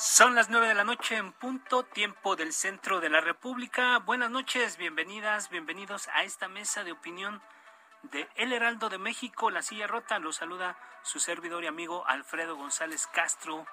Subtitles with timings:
[0.00, 3.98] Son las nueve de la noche en punto, tiempo del centro de la República.
[3.98, 7.42] Buenas noches, bienvenidas, bienvenidos a esta mesa de opinión
[8.02, 10.20] de El Heraldo de México, La Silla Rota.
[10.20, 13.66] Los saluda su servidor y amigo Alfredo González Castro.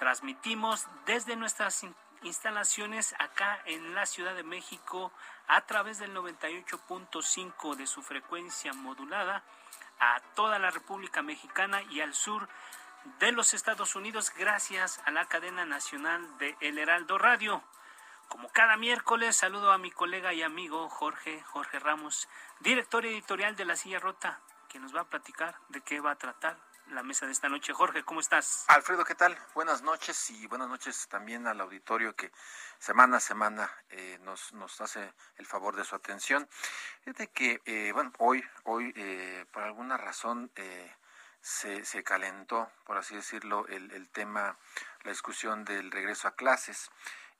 [0.00, 1.86] Transmitimos desde nuestras
[2.24, 5.12] instalaciones acá en la Ciudad de México
[5.46, 9.44] a través del 98.5 de su frecuencia modulada
[10.00, 12.48] a toda la República Mexicana y al sur
[13.18, 17.62] de los Estados Unidos gracias a la cadena nacional de El Heraldo Radio.
[18.28, 22.28] Como cada miércoles saludo a mi colega y amigo Jorge, Jorge Ramos,
[22.60, 26.16] director editorial de La Silla Rota, que nos va a platicar de qué va a
[26.16, 26.58] tratar
[26.90, 27.72] la mesa de esta noche.
[27.72, 28.64] Jorge, ¿cómo estás?
[28.68, 29.36] Alfredo, ¿qué tal?
[29.54, 32.30] Buenas noches y buenas noches también al auditorio que
[32.78, 36.48] semana a semana eh, nos, hace el favor de su atención.
[37.04, 40.50] Fíjate que, eh, bueno, hoy, hoy eh, por alguna razón
[41.40, 44.58] se, se calentó, por así decirlo, el, el tema,
[45.02, 46.90] la discusión del regreso a clases.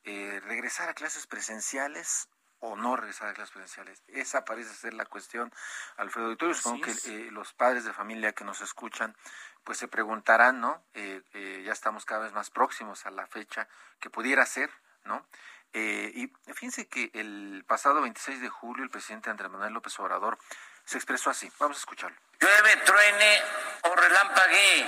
[0.05, 2.29] regresar a clases presenciales
[2.61, 4.03] o no regresar a clases presenciales.
[4.09, 5.53] Esa parece ser la cuestión,
[5.97, 6.55] Alfredo Auditorio.
[6.55, 9.17] Supongo que eh, los padres de familia que nos escuchan,
[9.65, 10.83] pues se preguntarán, ¿no?
[10.95, 13.69] Eh, eh, ya estamos cada vez más próximos a la fecha
[14.01, 14.71] que pudiera ser,
[15.05, 15.27] ¿no?
[15.75, 20.39] y fíjense que el pasado 26 de julio el presidente Andrés Manuel López Obrador
[20.87, 21.53] se expresó así.
[21.61, 22.19] Vamos a escucharlo.
[22.41, 23.43] Llueve, truene
[23.82, 24.87] o relampaguee,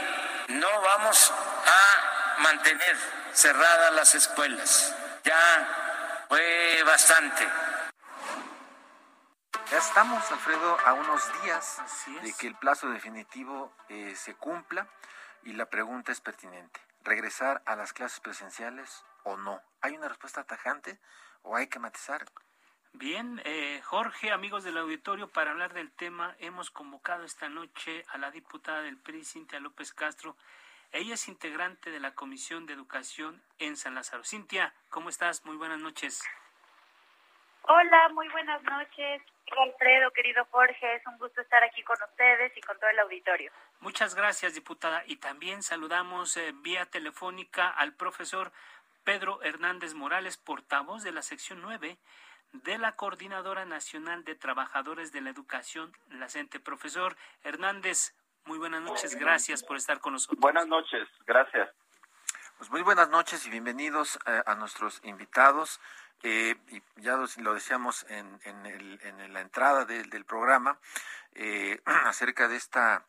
[0.48, 1.32] no vamos
[1.66, 2.96] a mantener
[3.32, 4.94] cerradas las escuelas.
[5.24, 7.46] Ya fue bastante.
[9.70, 11.78] Ya estamos, Alfredo, a unos días
[12.22, 14.86] de que el plazo definitivo eh, se cumpla
[15.42, 16.80] y la pregunta es pertinente.
[17.02, 19.60] ¿Regresar a las clases presenciales o no?
[19.80, 21.00] ¿Hay una respuesta tajante
[21.42, 22.26] o hay que matizar?
[22.92, 28.18] Bien, eh, Jorge, amigos del auditorio, para hablar del tema hemos convocado esta noche a
[28.18, 30.36] la diputada del PRI, Cintia López Castro.
[30.92, 34.24] Ella es integrante de la Comisión de Educación en San Lázaro.
[34.24, 35.44] Cintia, ¿cómo estás?
[35.44, 36.22] Muy buenas noches.
[37.62, 39.22] Hola, muy buenas noches.
[39.56, 43.52] Alfredo, querido Jorge, es un gusto estar aquí con ustedes y con todo el auditorio.
[43.80, 45.04] Muchas gracias, diputada.
[45.06, 48.52] Y también saludamos eh, vía telefónica al profesor
[49.04, 51.96] Pedro Hernández Morales, portavoz de la sección 9
[52.52, 56.60] de la Coordinadora Nacional de Trabajadores de la Educación, la CENTE.
[56.60, 60.40] Profesor Hernández, muy buenas noches, gracias por estar con nosotros.
[60.40, 61.70] Buenas noches, gracias.
[62.58, 65.80] Pues muy buenas noches y bienvenidos eh, a, nuestros invitados.
[66.22, 70.78] Eh, y ya lo decíamos en, en, la entrada del programa
[71.34, 73.06] eh, acerca de esta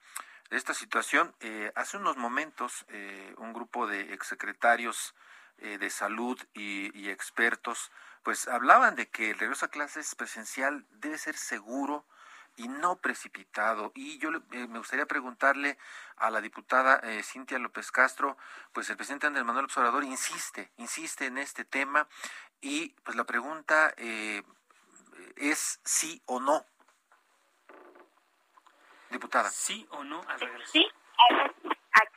[0.50, 1.34] de esta situación.
[1.76, 2.86] hace unos momentos
[3.38, 5.16] un grupo de exsecretarios
[5.58, 7.92] de salud y, y, expertos
[8.24, 12.06] pues hablaban de que el regreso a clases presencial debe ser seguro,
[12.58, 13.92] y no precipitado.
[13.96, 15.78] Y yo eh, me gustaría preguntarle
[16.18, 18.38] a la diputada eh, Cintia López Castro,
[18.74, 22.08] pues el presidente Andrés Manuel Observador insiste, insiste en este tema
[22.60, 24.44] y pues la pregunta eh,
[25.38, 26.66] es sí o no.
[29.10, 29.50] Diputada.
[29.50, 30.72] Sí o no al regreso.
[30.72, 30.88] Sí,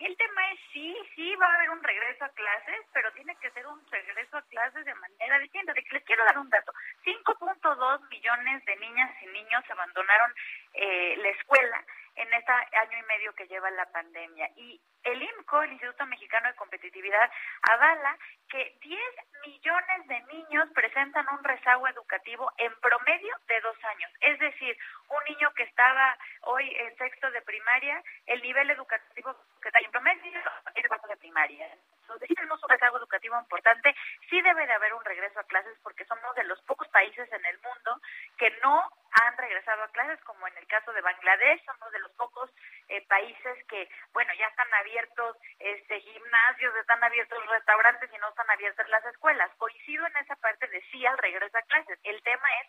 [0.05, 3.51] El tema es sí, sí va a haber un regreso a clases, pero tiene que
[3.53, 5.73] ser un regreso a clases de manera distinta.
[5.73, 6.75] les quiero dar un dato.
[7.07, 10.31] 5.2 millones de niñas y niños abandonaron
[10.75, 11.83] eh, la escuela
[12.17, 14.51] en este año y medio que lleva la pandemia.
[14.57, 17.31] Y el IMCO, el Instituto Mexicano de Competitividad,
[17.63, 18.17] avala
[18.49, 19.01] que 10
[19.47, 24.11] millones de niños presentan un rezago educativo en promedio de dos años.
[24.21, 24.77] Es decir,
[25.09, 29.91] un niño que estaba hoy en sexto de primaria, el nivel educativo que está en
[29.95, 30.41] promedio
[30.75, 31.69] es cuarto de primaria.
[32.03, 33.95] Entonces, tenemos un rezago educativo importante,
[34.29, 37.45] sí debe de haber un regreso a clases porque somos de los pocos países en
[37.47, 38.01] el mundo
[38.37, 38.83] que no
[39.13, 42.51] han regresado a clases, como en el caso de Bangladesh, somos de los pocos
[42.89, 48.51] eh, países que, bueno, ya están abiertos este gimnasios, están abiertos restaurantes y no están
[48.51, 49.51] abiertas las escuelas.
[49.57, 51.99] Coincido en esa parte de sí al regreso a clases.
[52.03, 52.69] El tema es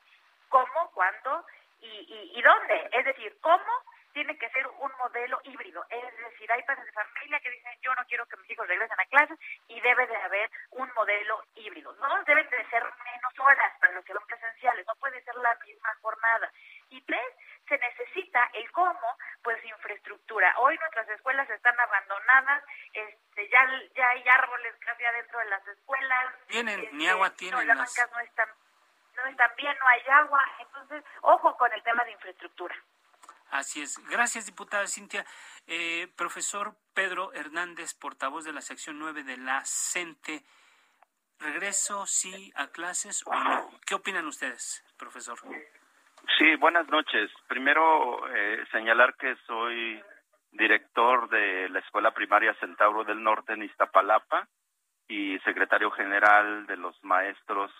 [0.50, 1.46] cómo, cuándo
[1.82, 2.90] y, y, dónde.
[2.94, 3.74] Es decir, cómo
[4.16, 5.86] tiene que ser un modelo híbrido.
[5.90, 8.98] Es decir, hay padres de familia que dicen yo no quiero que mis hijos regresen
[8.98, 11.92] a clases y debe de haber un modelo híbrido.
[11.96, 15.54] No deben de ser menos horas para los que son presenciales, no puede ser la
[15.56, 16.50] misma jornada.
[16.92, 17.28] Y tres,
[17.68, 20.54] se necesita el cómo, pues infraestructura.
[20.60, 22.64] Hoy nuestras escuelas están abandonadas,
[22.94, 26.34] este, ya, ya hay árboles casi adentro de las escuelas.
[26.48, 27.68] Tienen, ni agua este, tienen.
[27.68, 30.42] No, las bancas no están bien, no hay agua.
[30.60, 32.76] Entonces, ojo con el tema de infraestructura.
[33.58, 33.98] Así es.
[34.10, 35.26] Gracias, diputada Cintia.
[35.66, 40.44] Eh, profesor Pedro Hernández, portavoz de la sección 9 de la CENTE.
[41.40, 43.72] ¿Regreso sí a clases o no?
[43.86, 45.40] ¿Qué opinan ustedes, profesor?
[46.38, 47.32] Sí, buenas noches.
[47.48, 50.04] Primero, eh, señalar que soy
[50.52, 54.50] director de la Escuela Primaria Centauro del Norte en Iztapalapa
[55.08, 57.72] y secretario general de los maestros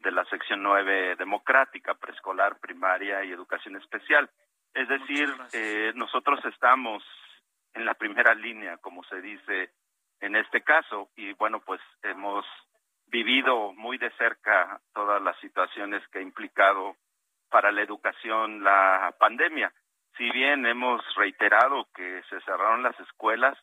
[0.00, 4.28] de la sección 9 democrática, preescolar, primaria y educación especial.
[4.74, 7.02] Es decir, eh, nosotros estamos
[7.74, 9.70] en la primera línea, como se dice
[10.20, 12.46] en este caso, y bueno, pues hemos
[13.06, 16.96] vivido muy de cerca todas las situaciones que ha implicado
[17.50, 19.72] para la educación la pandemia.
[20.16, 23.58] Si bien hemos reiterado que se cerraron las escuelas,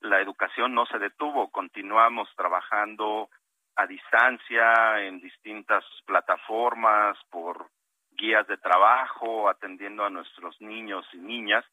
[0.00, 3.28] la educación no se detuvo, continuamos trabajando
[3.76, 7.68] a distancia en distintas plataformas, por
[8.18, 11.64] guías de trabajo, atendiendo a nuestros niños y niñas.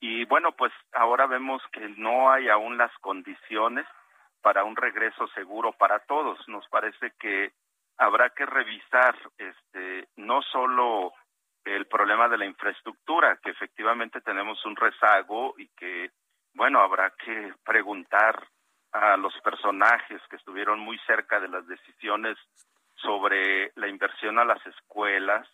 [0.00, 3.86] Y bueno, pues ahora vemos que no hay aún las condiciones
[4.40, 6.38] para un regreso seguro para todos.
[6.48, 7.52] Nos parece que
[7.98, 11.12] habrá que revisar este no solo
[11.64, 16.10] el problema de la infraestructura, que efectivamente tenemos un rezago y que
[16.54, 18.46] bueno, habrá que preguntar
[18.92, 22.36] a los personajes que estuvieron muy cerca de las decisiones
[22.96, 25.46] sobre la inversión a las escuelas,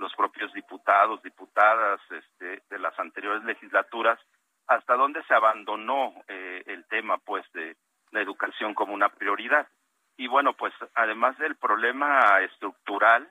[0.00, 4.18] los propios diputados, diputadas este, de las anteriores legislaturas,
[4.66, 7.76] hasta dónde se abandonó eh, el tema pues de
[8.10, 9.68] la educación como una prioridad.
[10.16, 13.30] Y bueno, pues además del problema estructural,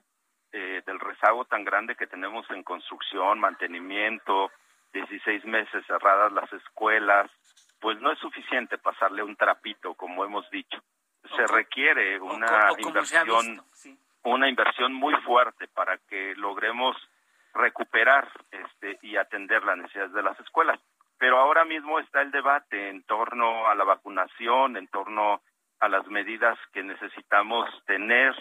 [0.51, 4.51] eh, del rezago tan grande que tenemos en construcción, mantenimiento,
[4.93, 7.29] 16 meses cerradas las escuelas,
[7.79, 10.79] pues no es suficiente pasarle un trapito, como hemos dicho.
[11.35, 13.61] Se requiere una inversión,
[14.23, 16.95] una inversión muy fuerte para que logremos
[17.53, 20.79] recuperar este y atender las necesidades de las escuelas.
[21.17, 25.41] Pero ahora mismo está el debate en torno a la vacunación, en torno
[25.79, 28.35] a las medidas que necesitamos tener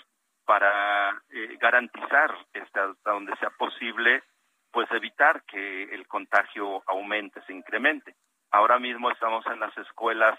[0.45, 4.23] para eh, garantizar este, hasta donde sea posible,
[4.71, 8.15] pues evitar que el contagio aumente, se incremente.
[8.51, 10.39] Ahora mismo estamos en las escuelas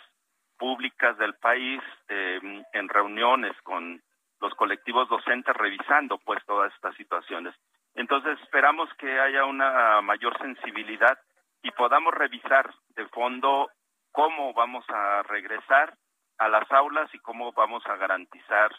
[0.58, 4.02] públicas del país em, en reuniones con
[4.42, 7.56] los colectivos docentes revisando pues todas estas situaciones.
[7.96, 11.18] Entonces esperamos que haya una mayor sensibilidad
[11.62, 13.70] y podamos revisar de fondo
[14.12, 15.96] cómo vamos a regresar
[16.38, 18.72] a las aulas y cómo vamos a garantizar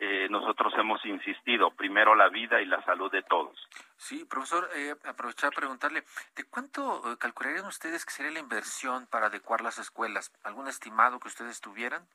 [0.00, 3.58] eh, nosotros hemos insistido, primero la vida y la salud de todos.
[3.96, 6.04] Sí, profesor, eh, aprovechar preguntarle,
[6.36, 10.32] ¿de cuánto eh, calcularían ustedes que sería la inversión para adecuar las escuelas?
[10.44, 12.06] ¿Algún estimado que ustedes tuvieran?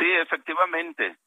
[0.00, 1.18] Sí, efectivamente.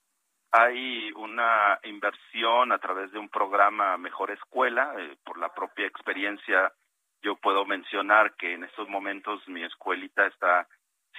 [0.52, 4.96] Hay una inversión a través de un programa Mejor Escuela.
[4.98, 6.74] Eh, por la propia experiencia,
[7.22, 10.68] yo puedo mencionar que en estos momentos mi escuelita está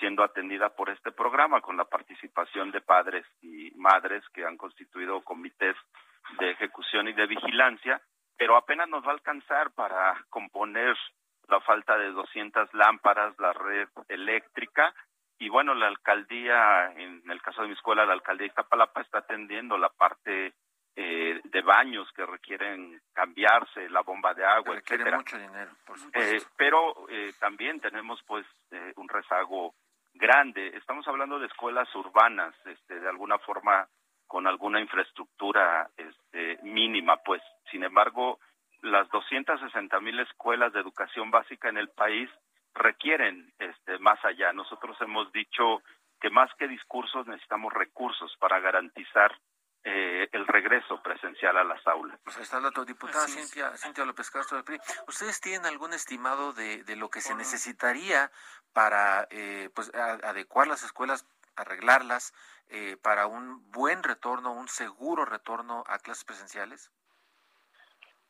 [0.01, 5.23] siendo atendida por este programa con la participación de padres y madres que han constituido
[5.23, 5.77] comités
[6.41, 8.03] de ejecución y de vigilancia,
[8.37, 10.97] pero apenas nos va a alcanzar para componer
[11.47, 14.93] la falta de 200 lámparas, la red eléctrica
[15.39, 19.19] y bueno, la alcaldía, en el caso de mi escuela, la alcaldía de Iztapalapa está
[19.19, 20.55] atendiendo la parte
[20.97, 26.41] eh, de baños que requieren cambiarse, la bomba de agua, Requiere mucho dinero, por eh,
[26.57, 28.47] pero eh, también tenemos pues
[28.97, 29.75] un rezago
[30.15, 30.69] grande.
[30.77, 33.89] Estamos hablando de escuelas urbanas, este, de alguna forma
[34.29, 37.43] con alguna infraestructura este, mínima, pues.
[37.71, 38.39] Sin embargo,
[38.83, 42.31] las 260 mil escuelas de educación básica en el país
[42.75, 44.53] requieren este, más allá.
[44.53, 45.83] Nosotros hemos dicho
[46.21, 49.39] que más que discursos necesitamos recursos para garantizar
[49.87, 52.19] eh, el regreso presencial a las aulas.
[52.25, 54.81] Pues ahí está la diputada Cintia, Cintia, López Castro del PRI.
[55.07, 58.33] ¿Ustedes tienen algún estimado de, de lo que se necesitaría
[58.73, 62.33] para eh, pues adecuar las escuelas, arreglarlas
[62.69, 66.91] eh, para un buen retorno, un seguro retorno a clases presenciales?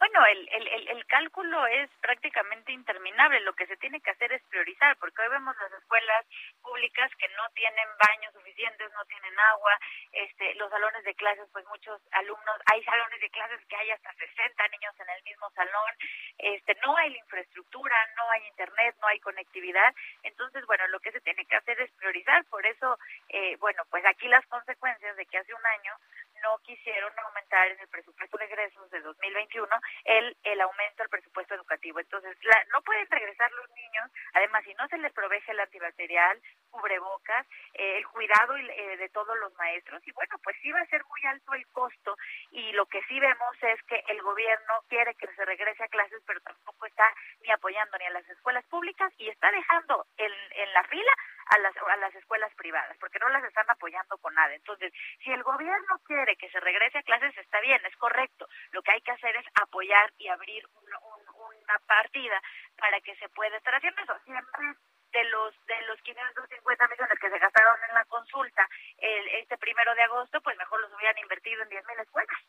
[0.04, 3.40] Bueno, el, el, el, cálculo es prácticamente interminable.
[3.40, 6.26] Lo que se tiene que hacer es priorizar, porque hoy vemos las escuelas
[6.61, 9.73] públicas que no tienen baños suficientes, no tienen agua,
[10.12, 14.12] este, los salones de clases, pues muchos alumnos, hay salones de clases que hay hasta
[14.12, 15.90] 60 niños en el mismo salón,
[16.37, 19.94] este, no hay la infraestructura, no hay internet, no hay conectividad.
[20.23, 22.44] Entonces, bueno, lo que se tiene que hacer es priorizar.
[22.50, 22.99] Por eso,
[23.30, 25.96] eh, bueno, pues aquí las consecuencias de que hace un año
[26.44, 29.68] no quisieron aumentar en el presupuesto de egresos de 2021
[30.04, 31.98] el, el aumento del presupuesto educativo.
[31.98, 36.40] Entonces, la, no pueden regresar los niños, además, si no se les provee el antibacterial,
[36.70, 40.86] cubrebocas, eh, el cuidado eh, de todos los maestros, y bueno, pues sí va a
[40.86, 42.16] ser muy alto el costo,
[42.50, 46.22] y lo que sí vemos es que el gobierno quiere que se regrese a clases,
[46.26, 47.08] pero tampoco está
[47.40, 51.12] ni apoyando ni a las escuelas públicas, y está dejando en, en la fila
[51.46, 54.54] a las, a las escuelas privadas, porque no las están apoyando con nada.
[54.54, 58.48] Entonces, si el gobierno quiere que se regrese a clases, está bien, es correcto.
[58.72, 62.40] Lo que hay que hacer es apoyar y abrir una, una partida
[62.76, 64.18] para que se pueda estar haciendo eso.
[64.24, 64.74] Siempre
[65.14, 69.94] de los de los 550 millones que se gastaron en la consulta el, este primero
[69.94, 72.40] de agosto, pues mejor los hubieran invertido en 10.000 escuelas.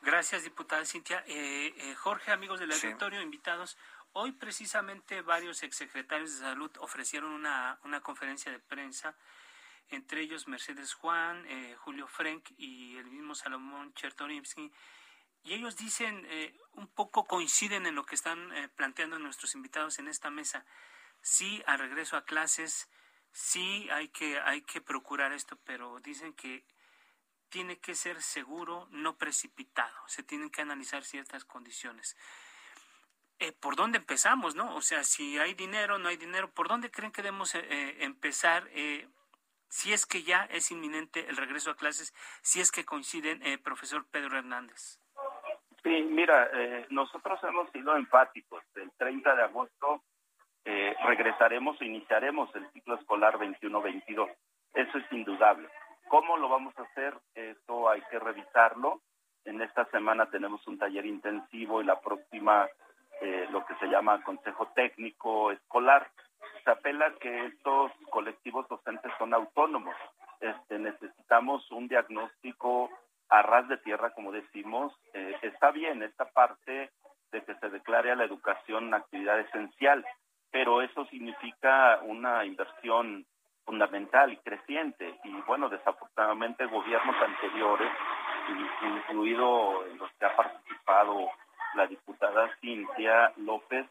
[0.00, 1.24] Gracias, diputada Cintia.
[1.26, 3.76] Eh, eh, Jorge, amigos del auditorio, invitados,
[4.12, 9.16] Hoy precisamente varios exsecretarios de salud ofrecieron una, una conferencia de prensa,
[9.90, 14.72] entre ellos Mercedes Juan, eh, Julio Frank y el mismo Salomón Chertorivsky,
[15.44, 19.98] y ellos dicen, eh, un poco coinciden en lo que están eh, planteando nuestros invitados
[19.98, 20.64] en esta mesa.
[21.22, 22.88] Sí, al regreso a clases,
[23.32, 26.66] sí hay que, hay que procurar esto, pero dicen que
[27.48, 29.96] tiene que ser seguro, no precipitado.
[30.06, 32.16] Se tienen que analizar ciertas condiciones.
[33.40, 34.74] Eh, ¿por dónde empezamos, no?
[34.74, 37.96] O sea, si hay dinero, no hay dinero, ¿por dónde creen que debemos eh, eh,
[38.00, 38.68] empezar?
[39.70, 44.06] si es que ya es inminente el regreso a clases, si es que coinciden, profesor
[44.10, 44.98] Pedro Hernández.
[45.82, 46.50] Sí, mira,
[46.88, 48.64] nosotros hemos sido enfáticos.
[48.76, 50.02] El 30 de agosto
[50.64, 54.34] regresaremos, iniciaremos el ciclo escolar 21-22.
[54.72, 55.68] Eso es indudable.
[56.08, 57.14] ¿Cómo lo vamos a hacer?
[57.34, 59.02] Esto hay que revisarlo.
[59.44, 62.66] En esta semana tenemos un taller intensivo y la próxima
[63.20, 66.08] eh, lo que se llama Consejo Técnico Escolar.
[66.64, 69.94] Se apela que estos colectivos docentes son autónomos.
[70.40, 72.90] Este, necesitamos un diagnóstico
[73.28, 74.92] a ras de tierra, como decimos.
[75.14, 76.90] Eh, está bien esta parte
[77.32, 80.04] de que se declare a la educación una actividad esencial,
[80.50, 83.26] pero eso significa una inversión
[83.64, 85.18] fundamental y creciente.
[85.24, 87.90] Y bueno, desafortunadamente gobiernos anteriores,
[89.10, 91.28] incluido en los que ha participado
[91.74, 93.86] la diputada Cintia López,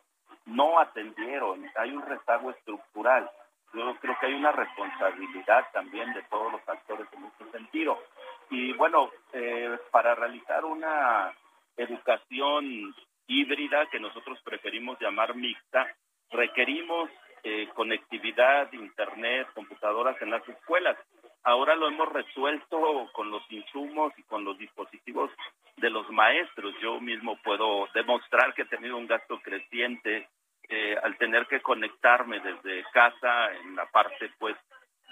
[0.46, 1.66] no atendieron.
[1.76, 3.30] Hay un rezago estructural.
[3.74, 8.02] Yo creo que hay una responsabilidad también de todos los actores en este sentido.
[8.50, 11.34] Y bueno, eh, para realizar una
[11.76, 12.96] educación
[13.28, 15.86] híbrida que nosotros preferimos llamar mixta,
[16.32, 17.10] requerimos
[17.44, 20.98] eh, conectividad, internet, computadoras en las escuelas.
[21.44, 25.30] Ahora lo hemos resuelto con los insumos y con los dispositivos
[25.78, 26.74] de los maestros.
[26.82, 30.28] Yo mismo puedo demostrar que he tenido un gasto creciente
[30.70, 34.56] eh, al tener que conectarme desde casa en la parte pues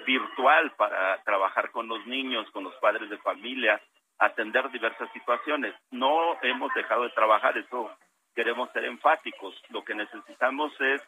[0.05, 3.81] virtual para trabajar con los niños, con los padres de familia,
[4.19, 5.73] atender diversas situaciones.
[5.91, 7.89] No hemos dejado de trabajar, eso
[8.35, 9.55] queremos ser enfáticos.
[9.69, 11.01] Lo que necesitamos es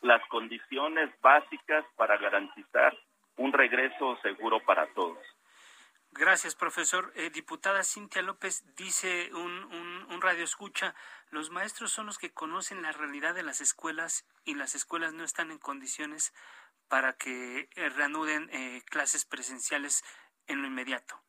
[0.00, 2.96] las condiciones básicas para garantizar
[3.36, 5.11] un regreso seguro para todos.
[6.14, 7.10] Gracias, profesor.
[7.16, 9.64] Eh, diputada Cintia López dice un,
[10.10, 10.94] un, radio escucha,
[11.30, 15.24] los maestros son los que conocen la realidad de las escuelas y las escuelas no
[15.24, 16.34] están en condiciones
[16.88, 20.04] para que eh, reanuden eh, clases presenciales
[20.46, 21.24] en lo inmediato.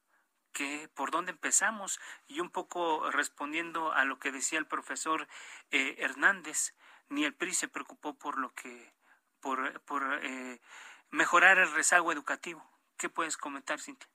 [0.52, 2.02] ¿Qué, ¿Por dónde empezamos?
[2.28, 5.30] Y un poco respondiendo a lo que decía el profesor
[5.72, 6.75] Hernández,
[7.08, 8.94] ni el PRI se preocupó por lo que,
[9.40, 10.04] por, por
[11.10, 12.70] mejorar el rezago educativo.
[12.98, 14.12] ¿Qué puedes comentar, Cintia?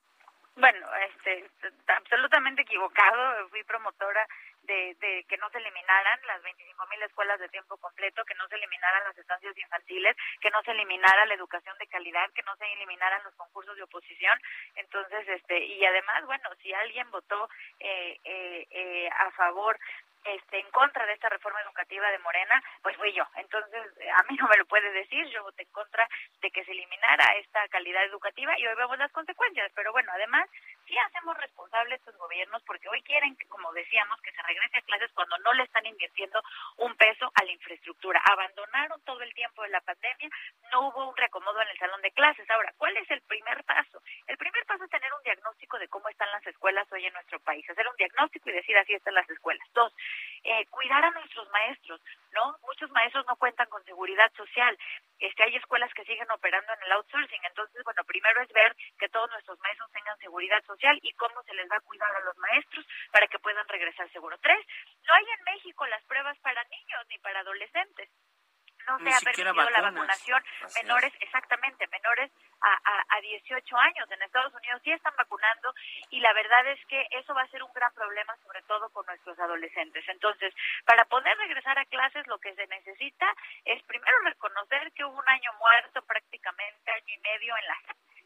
[0.59, 1.49] Bueno, este,
[1.87, 3.47] absolutamente equivocado.
[3.47, 4.27] Fui promotora
[4.63, 8.55] de, de que no se eliminaran las 25.000 escuelas de tiempo completo, que no se
[8.55, 12.65] eliminaran las estancias infantiles, que no se eliminara la educación de calidad, que no se
[12.73, 14.37] eliminaran los concursos de oposición.
[14.75, 17.49] Entonces, este, y además, bueno, si alguien votó
[17.79, 19.79] eh, eh, eh, a favor
[20.23, 23.23] este, en contra de esta reforma educativa de Morena, pues fui yo.
[23.35, 23.81] Entonces,
[24.15, 26.07] a mí no me lo puede decir, yo voté en contra
[26.41, 29.71] de que se eliminara esta calidad educativa y hoy vemos las consecuencias.
[29.75, 30.49] Pero bueno, además,
[30.89, 35.11] sí hacemos responsables estos gobiernos porque hoy quieren, como decíamos, que se regrese a clases
[35.13, 36.41] cuando no le están invirtiendo
[36.77, 38.19] un peso a la infraestructura.
[38.25, 40.29] Abandonaron todo el tiempo de la pandemia,
[40.73, 42.49] no hubo un reacomodo en el salón de clases.
[42.49, 44.01] Ahora, ¿cuál es el primer paso?
[44.25, 47.39] El primer paso es tener un diagnóstico de cómo están las escuelas hoy en nuestro
[47.41, 49.67] país, hacer un diagnóstico y decir así están las escuelas.
[49.73, 49.93] Dos,
[50.43, 52.57] eh, cuidar a nuestros maestros, ¿no?
[52.63, 54.75] Muchos maestros no cuentan con seguridad social.
[55.19, 57.43] Este, hay escuelas que siguen operando en el outsourcing.
[57.45, 61.53] Entonces, bueno, primero es ver que todos nuestros maestros tengan seguridad social y cómo se
[61.53, 64.37] les va a cuidar a los maestros para que puedan regresar seguro.
[64.39, 64.65] Tres,
[65.07, 68.09] no hay en México las pruebas para niños ni para adolescentes
[68.89, 70.43] no se ha permitido la vacunación
[70.81, 72.31] menores, exactamente, menores
[72.61, 74.09] a, a, a 18 años.
[74.11, 75.73] En Estados Unidos sí están vacunando
[76.09, 79.05] y la verdad es que eso va a ser un gran problema, sobre todo con
[79.05, 80.03] nuestros adolescentes.
[80.07, 80.53] Entonces,
[80.85, 83.27] para poder regresar a clases, lo que se necesita
[83.65, 87.75] es primero reconocer que hubo un año muerto, prácticamente año y medio en la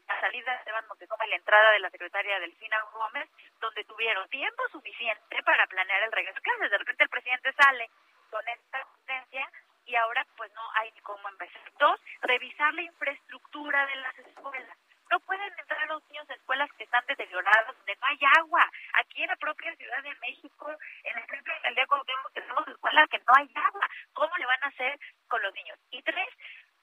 [0.08, 3.28] la salida de Esteban Montezuma y la entrada de la secretaria Delfina Gómez,
[3.60, 6.70] donde tuvieron tiempo suficiente para planear el regreso a clases.
[6.70, 7.90] De repente el presidente sale
[8.30, 9.48] con esta sentencia
[9.86, 11.62] y ahora pues no hay cómo empezar.
[11.78, 14.76] Dos, revisar la infraestructura de las escuelas.
[15.10, 18.70] No pueden entrar los niños a escuelas que están deterioradas, donde no hay agua.
[18.94, 20.70] Aquí en la propia Ciudad de México,
[21.04, 21.86] en el centro de día
[22.32, 23.88] tenemos escuelas que no hay agua.
[24.14, 25.78] ¿Cómo le van a hacer con los niños?
[25.90, 26.28] Y tres,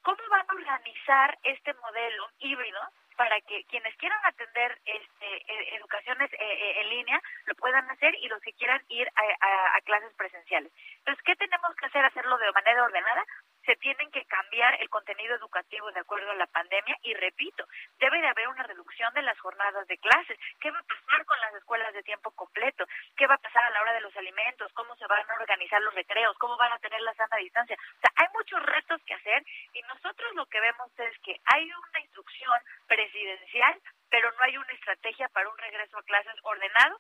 [0.03, 2.79] ¿cómo van a organizar este modelo híbrido
[3.21, 8.15] para que quienes quieran atender este, e, educaciones eh, eh, en línea lo puedan hacer
[8.15, 10.71] y los que quieran ir a, a clases presenciales.
[10.97, 12.03] Entonces, ¿qué tenemos que hacer?
[12.03, 13.23] Hacerlo de manera ordenada,
[13.65, 17.65] se tienen que cambiar el contenido educativo de acuerdo a la pandemia y repito,
[17.99, 20.37] debe de haber una reducción de las jornadas de clases.
[20.59, 22.85] ¿Qué va a pasar con las escuelas de tiempo completo?
[23.15, 24.71] ¿Qué va a pasar a la hora de los alimentos?
[24.73, 26.37] ¿Cómo se van a organizar los recreos?
[26.37, 27.77] ¿Cómo van a tener la sana distancia?
[27.97, 31.65] O sea, hay muchos retos que hacer y nosotros lo que vemos es que hay
[31.65, 36.99] una instrucción presidencial, pero no hay una estrategia para un regreso a clases ordenado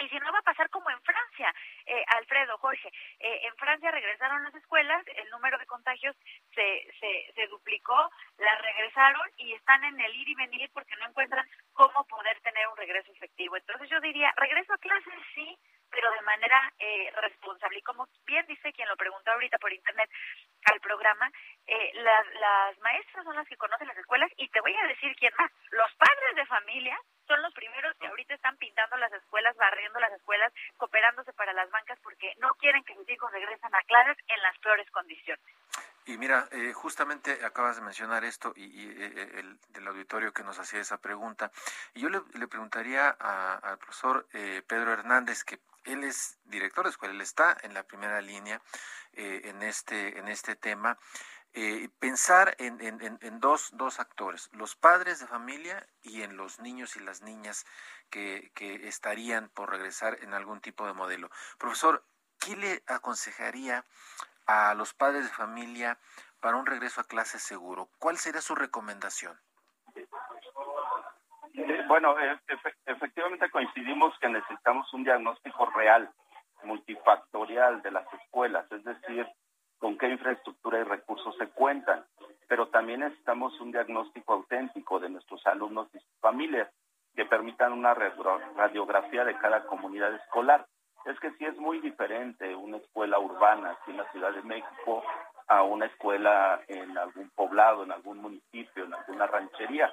[0.00, 1.54] y si no va a pasar como en Francia,
[1.86, 2.88] eh, Alfredo, Jorge,
[3.18, 6.16] eh, en Francia regresaron las escuelas, el número de contagios
[6.54, 11.06] se, se, se duplicó, las regresaron y están en el ir y venir porque no
[11.06, 13.56] encuentran cómo poder tener un regreso efectivo.
[13.56, 15.58] Entonces yo diría, regreso a clases sí,
[15.90, 17.78] pero de manera eh, responsable.
[17.78, 20.08] Y como bien dice quien lo preguntó ahorita por internet
[20.64, 21.30] al programa,
[21.66, 25.14] eh, las, las maestras son las que conocen las escuelas y te voy a decir
[25.16, 25.50] quién más.
[25.70, 30.12] Los padres de familia son los primeros que ahorita están pintando las escuelas, barriendo las
[30.12, 34.42] escuelas, cooperándose para las bancas porque no quieren que sus hijos regresen a clases en
[34.42, 35.44] las peores condiciones.
[36.06, 40.58] Y mira, eh, justamente acabas de mencionar esto y, eh, el del auditorio que nos
[40.58, 41.52] hacía esa pregunta.
[41.94, 47.14] Y yo le, preguntaría al profesor eh, Pedro Hernández, que él es director de escuela,
[47.14, 48.60] él está en la primera línea
[49.14, 50.98] en, este, en este tema.
[51.98, 56.96] pensar en, en, en, dos, dos actores, los padres de familia y en los niños
[56.96, 57.66] y las niñas
[58.10, 61.30] que, que estarían por regresar en algún tipo de modelo.
[61.58, 62.04] Profesor,
[62.38, 63.84] ¿qué le aconsejaría
[64.46, 65.98] a los padres de familia
[66.40, 67.88] para un regreso a clase seguro?
[67.98, 69.38] ¿Cuál sería su recomendación?
[71.54, 72.16] Eh, bueno,
[72.86, 76.12] efectivamente coincidimos que necesitamos un diagnóstico real,
[76.64, 79.26] multifactorial de las escuelas, es decir,
[79.78, 82.04] con qué infraestructura y recursos se cuentan,
[82.48, 86.68] pero también necesitamos un diagnóstico auténtico de nuestros alumnos y sus familias
[87.14, 90.66] que permitan una radiografía de cada comunidad escolar
[91.06, 95.02] es que sí es muy diferente una escuela urbana aquí en la Ciudad de México
[95.48, 99.92] a una escuela en algún poblado, en algún municipio, en alguna ranchería.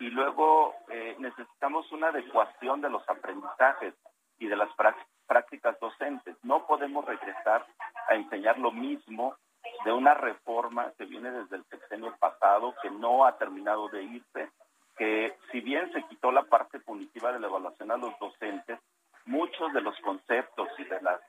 [0.00, 3.94] Y luego eh, necesitamos una adecuación de los aprendizajes
[4.38, 5.17] y de las prácticas
[5.80, 6.36] docentes.
[6.42, 7.66] No podemos regresar
[8.08, 9.36] a enseñar lo mismo
[9.84, 14.50] de una reforma que viene desde el sexenio pasado, que no ha terminado de irse,
[14.96, 18.78] que si bien se quitó la parte punitiva de la evaluación a los docentes,
[19.26, 21.20] muchos de los conceptos y de las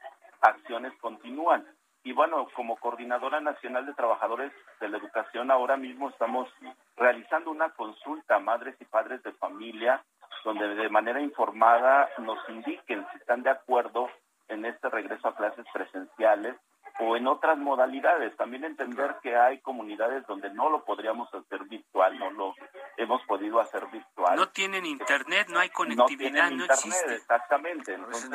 [0.41, 1.65] acciones continúan.
[2.03, 6.47] Y bueno, como Coordinadora Nacional de Trabajadores de la Educación, ahora mismo estamos
[6.95, 10.03] realizando una consulta a madres y padres de familia,
[10.43, 14.09] donde de manera informada nos indiquen si están de acuerdo
[14.47, 16.55] en este regreso a clases presenciales
[16.99, 18.35] o en otras modalidades.
[18.35, 22.55] También entender que hay comunidades donde no lo podríamos hacer virtual, no lo
[22.97, 24.35] hemos podido hacer virtual.
[24.35, 27.15] No tienen internet, no hay conectividad, no, existe.
[27.15, 27.93] Exactamente.
[27.93, 28.29] Entonces,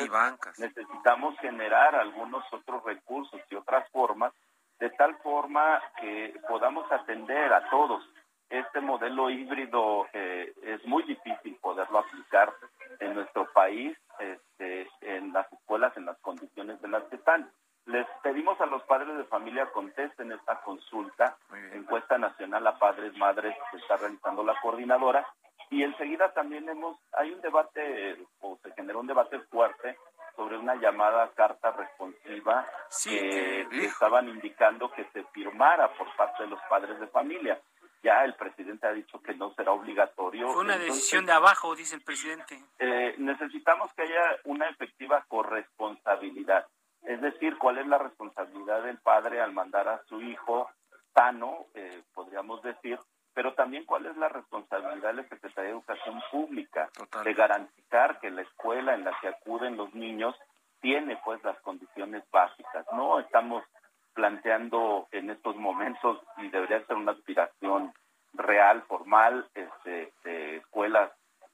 [0.59, 4.33] necesitamos generar algunos otros recursos y otras formas,
[4.79, 8.03] de tal forma que podamos atender a todos.
[8.51, 12.53] Este modelo híbrido eh, es muy difícil poderlo aplicar
[13.01, 17.51] en nuestro país, este, en las escuelas, en las condiciones de las que están.
[17.87, 21.37] Les pedimos a los padres de familia contesten esta consulta,
[21.73, 25.27] encuesta nacional a padres, madres que está realizando la coordinadora,
[25.71, 29.97] y enseguida también hemos, hay un debate debate o se generó un debate fuerte
[30.37, 32.67] sobre una llamada carta responsiva
[33.05, 37.61] que, estaban indicando que se firmara por parte de los padres de familia.
[38.05, 40.49] Ya el presidente ha dicho que no será obligatorio.
[40.51, 42.63] Fue una decisión de abajo, dice el presidente.
[42.79, 46.67] Eh, necesitamos que haya una efectiva corresponsabilidad.
[47.03, 50.69] Es decir, cuál es la responsabilidad del padre al mandar a su hijo
[51.15, 52.99] sano, eh, podríamos decir,
[53.33, 56.91] pero también cuál es la responsabilidad de la Secretaría de Educación Pública
[57.25, 60.37] de garantizar que la escuela en la que acuden los niños
[60.83, 62.85] tiene pues las condiciones básicas.
[62.93, 63.65] No estamos
[64.15, 67.93] planteando en estos momentos y debería ser una aspiración
[68.33, 71.11] real, formal, este, de escuelas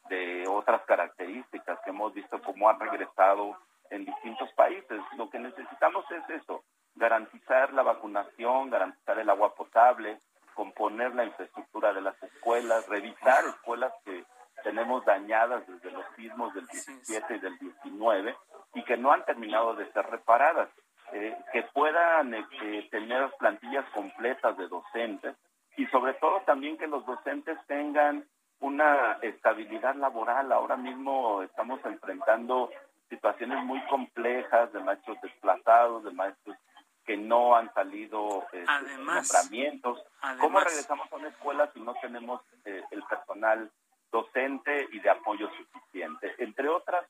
[0.08, 3.56] de otras características que hemos visto cómo han regresado
[3.90, 5.00] en distintos países.
[5.16, 10.20] Lo que necesitamos es eso, garantizar la vacunación, garantizar el agua potable,
[10.54, 14.24] componer la infraestructura de las escuelas, revisar escuelas que
[14.62, 18.36] tenemos dañadas desde los sismos del 17 y del 19
[18.74, 20.68] y que no han terminado de ser reparadas,
[21.12, 25.36] eh, que puedan eh, tener plantillas completas de docentes
[25.76, 28.24] y sobre todo también que los docentes tengan
[28.60, 30.52] una estabilidad laboral.
[30.52, 32.70] Ahora mismo estamos enfrentando
[33.08, 36.56] situaciones muy complejas de maestros desplazados, de maestros
[37.04, 38.64] que no han salido eh,
[38.98, 40.00] nombramientos.
[40.38, 43.70] ¿Cómo regresamos a una escuela si no tenemos eh, el personal
[44.12, 46.34] docente y de apoyo suficiente?
[46.38, 47.04] Entre otras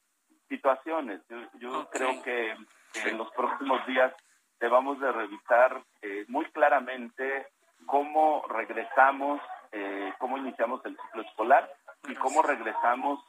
[0.49, 1.21] situaciones,
[1.59, 2.57] yo, creo que
[2.95, 4.13] en los próximos días
[4.59, 7.49] debamos de revisar eh, muy claramente
[7.87, 9.41] cómo regresamos,
[9.73, 11.73] eh, cómo iniciamos el ciclo escolar
[12.09, 13.21] y cómo regresamos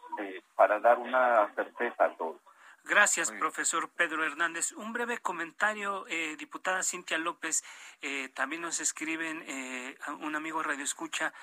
[0.56, 2.40] para dar una certeza a todos.
[2.84, 4.72] Gracias, profesor Pedro Hernández.
[4.74, 7.64] Un breve comentario, eh, diputada Cintia López.
[8.02, 11.34] Eh, también nos escriben eh, un amigo Radio Escucha.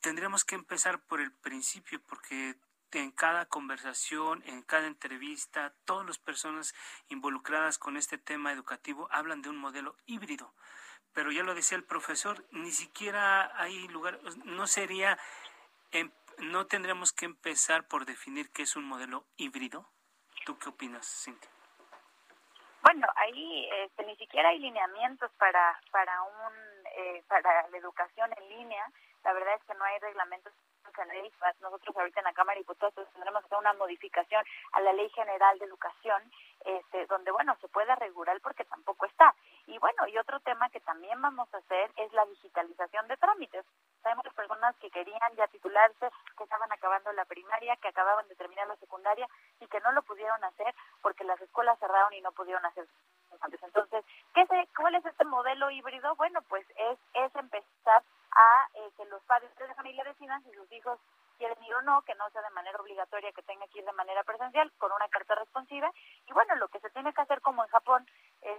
[0.00, 2.56] Tendríamos que empezar por el principio, porque
[3.00, 6.74] en cada conversación, en cada entrevista, todas las personas
[7.08, 10.52] involucradas con este tema educativo hablan de un modelo híbrido.
[11.12, 15.18] Pero ya lo decía el profesor, ni siquiera hay lugar, no sería,
[15.92, 19.88] em, no tendríamos que empezar por definir qué es un modelo híbrido.
[20.44, 21.50] ¿Tú qué opinas, Cintia?
[22.82, 26.52] Bueno, ahí este, ni siquiera hay lineamientos para para un
[26.96, 28.92] eh, para la educación en línea.
[29.24, 30.52] La verdad es que no hay reglamentos
[31.60, 35.08] nosotros ahorita en la Cámara de Diputados tendremos que hacer una modificación a la Ley
[35.10, 36.22] General de Educación,
[36.64, 39.34] este, donde, bueno, se puede regular porque tampoco está.
[39.66, 43.64] Y bueno, y otro tema que también vamos a hacer es la digitalización de trámites.
[44.02, 48.66] Sabemos personas que querían ya titularse, que estaban acabando la primaria, que acababan de terminar
[48.66, 49.26] la secundaria
[49.60, 52.86] y que no lo pudieron hacer porque las escuelas cerraron y no pudieron hacer
[53.62, 54.04] entonces,
[54.34, 56.14] ¿qué se, ¿cuál es este modelo híbrido?
[56.16, 58.02] Bueno, pues es, es empezar
[58.34, 60.98] a eh, que los padres de familia decidan si sus hijos
[61.38, 63.92] quieren ir o no, que no sea de manera obligatoria, que tenga que ir de
[63.92, 65.90] manera presencial, con una carta responsiva.
[66.26, 68.06] Y bueno, lo que se tiene que hacer como en Japón
[68.42, 68.58] es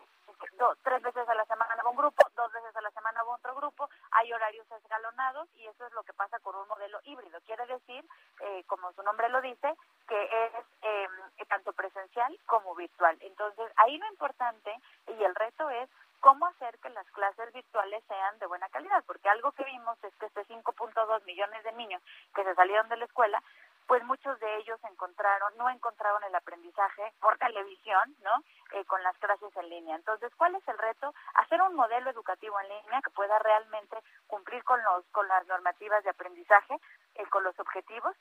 [0.83, 3.55] tres veces a la semana va un grupo, dos veces a la semana va otro
[3.55, 7.39] grupo, hay horarios escalonados y eso es lo que pasa con un modelo híbrido.
[7.41, 8.05] Quiere decir,
[8.41, 9.73] eh, como su nombre lo dice,
[10.07, 11.07] que es eh,
[11.47, 13.17] tanto presencial como virtual.
[13.21, 14.75] Entonces, ahí lo importante
[15.07, 15.89] y el reto es
[16.25, 20.11] cómo hacer que las clases virtuales sean de buena calidad, porque algo que vimos es
[20.15, 22.01] que este 5.2 millones de niños
[22.33, 23.43] que se salieron de la escuela,
[23.85, 28.31] pues muchos de ellos encontraron, no encontraron el aprendizaje por televisión, ¿no?
[28.71, 29.95] Eh, con las clases en línea.
[29.95, 31.13] Entonces, ¿cuál es el reto?
[31.35, 36.03] Hacer un modelo educativo en línea que pueda realmente cumplir con los con las normativas
[36.03, 36.75] de aprendizaje,
[37.13, 38.15] eh, con los objetivos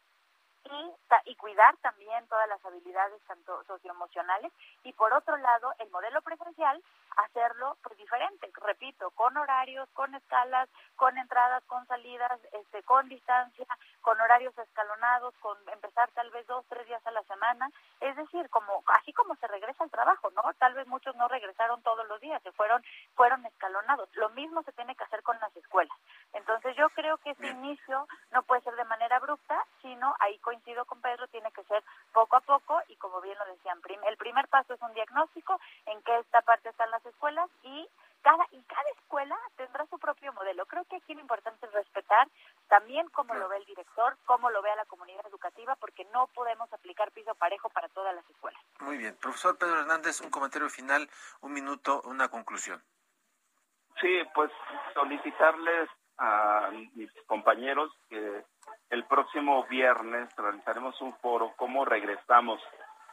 [0.65, 6.23] y, y cuidar también todas las habilidades tanto socioemocionales y por otro lado el modelo
[6.23, 6.83] presencial
[7.17, 8.51] hacerlo pues diferente.
[8.55, 13.67] Repito con horarios con escalas con entradas con salidas este con distancia
[14.05, 17.71] con horarios escalonados con empezar tal vez dos tres días a la semana.
[18.01, 21.83] Es decir como así como se regresa al trabajo no tal vez muchos no regresaron
[21.83, 22.85] todos los días se fueron
[23.17, 24.09] fueron escalonados.
[24.17, 25.97] Lo mismo se tiene que hacer con las escuelas.
[26.35, 30.85] Entonces yo creo que ese inicio no puede ser de manera abrupta sino ahí coincido
[30.85, 34.49] con Pedro, tiene que ser poco a poco y como bien lo decían, el primer
[34.49, 37.89] paso es un diagnóstico en qué esta parte están las escuelas y
[38.25, 40.65] cada y cada escuela tendrá su propio modelo.
[40.65, 42.27] Creo que aquí lo importante es respetar
[42.69, 46.73] también cómo lo ve el director, cómo lo ve la comunidad educativa, porque no podemos
[46.73, 48.61] aplicar piso parejo para todas las escuelas.
[48.81, 51.09] Muy bien, profesor Pedro Hernández, un comentario final,
[51.43, 52.83] un minuto, una conclusión.
[54.01, 54.51] Sí, pues
[54.95, 58.43] solicitarles a mis compañeros que
[58.89, 62.61] el próximo viernes realizaremos un foro, cómo regresamos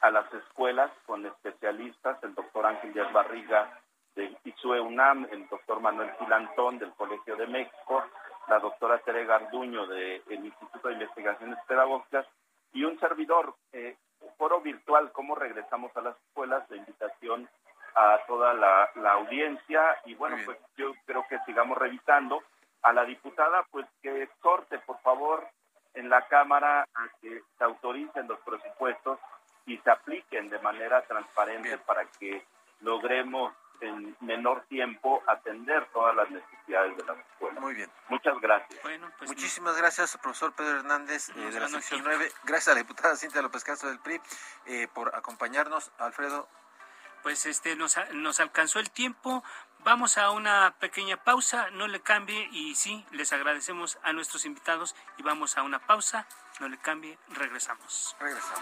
[0.02, 3.81] a las escuelas con especialistas, el doctor Ángel Díaz Barriga
[4.16, 8.04] de ISUE UNAM, el doctor Manuel Filantón del Colegio de México,
[8.48, 12.26] la doctora Tere Garduño del Instituto de Investigaciones Pedagógicas,
[12.74, 13.56] y un servidor.
[13.74, 13.96] Eh,
[14.38, 17.48] foro virtual, cómo regresamos a las escuelas, de invitación
[17.96, 22.42] a toda la, audiencia y bueno, pues yo creo que sigamos revisando.
[22.84, 25.48] A la diputada, pues que exhorte, por favor,
[25.94, 29.20] en la Cámara a que se autoricen los presupuestos
[29.68, 32.44] y se apliquen de manera transparente para que
[32.80, 37.60] logremos en menor tiempo atender todas las necesidades de la escuela.
[37.60, 37.90] Muy bien.
[38.10, 38.80] Muchas gracias.
[38.82, 42.32] Pues Muchísimas gracias, profesor Pedro Hernández eh, de la sección 9.
[42.44, 44.22] Gracias a la diputada Cintia López Castro del PRI
[44.66, 45.92] eh, por acompañarnos.
[45.98, 46.48] Alfredo.
[47.24, 49.44] Pues este nos, nos alcanzó el tiempo.
[49.84, 54.96] Vamos a una pequeña pausa, no le cambie y sí, les agradecemos a nuestros invitados
[55.18, 56.28] y vamos a una pausa,
[56.60, 58.16] no le cambie, regresamos.
[58.20, 58.62] Regresamos.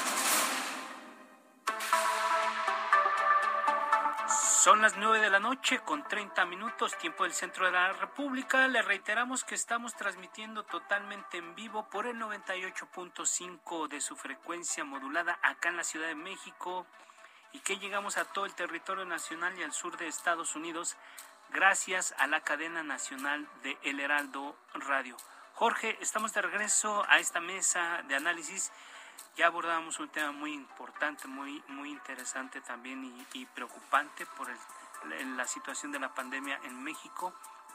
[4.61, 8.67] Son las nueve de la noche con 30 minutos, tiempo del centro de la República.
[8.67, 15.39] Le reiteramos que estamos transmitiendo totalmente en vivo por el 98.5 de su frecuencia modulada
[15.41, 16.85] acá en la Ciudad de México
[17.53, 20.95] y que llegamos a todo el territorio nacional y al sur de Estados Unidos
[21.49, 25.17] gracias a la cadena nacional de El Heraldo Radio.
[25.53, 28.71] Jorge, estamos de regreso a esta mesa de análisis
[29.35, 33.03] ya abordamos un tema muy importante, muy, muy interesante también
[33.33, 34.47] y, preocupante por
[35.35, 37.33] la situación de la pandemia en México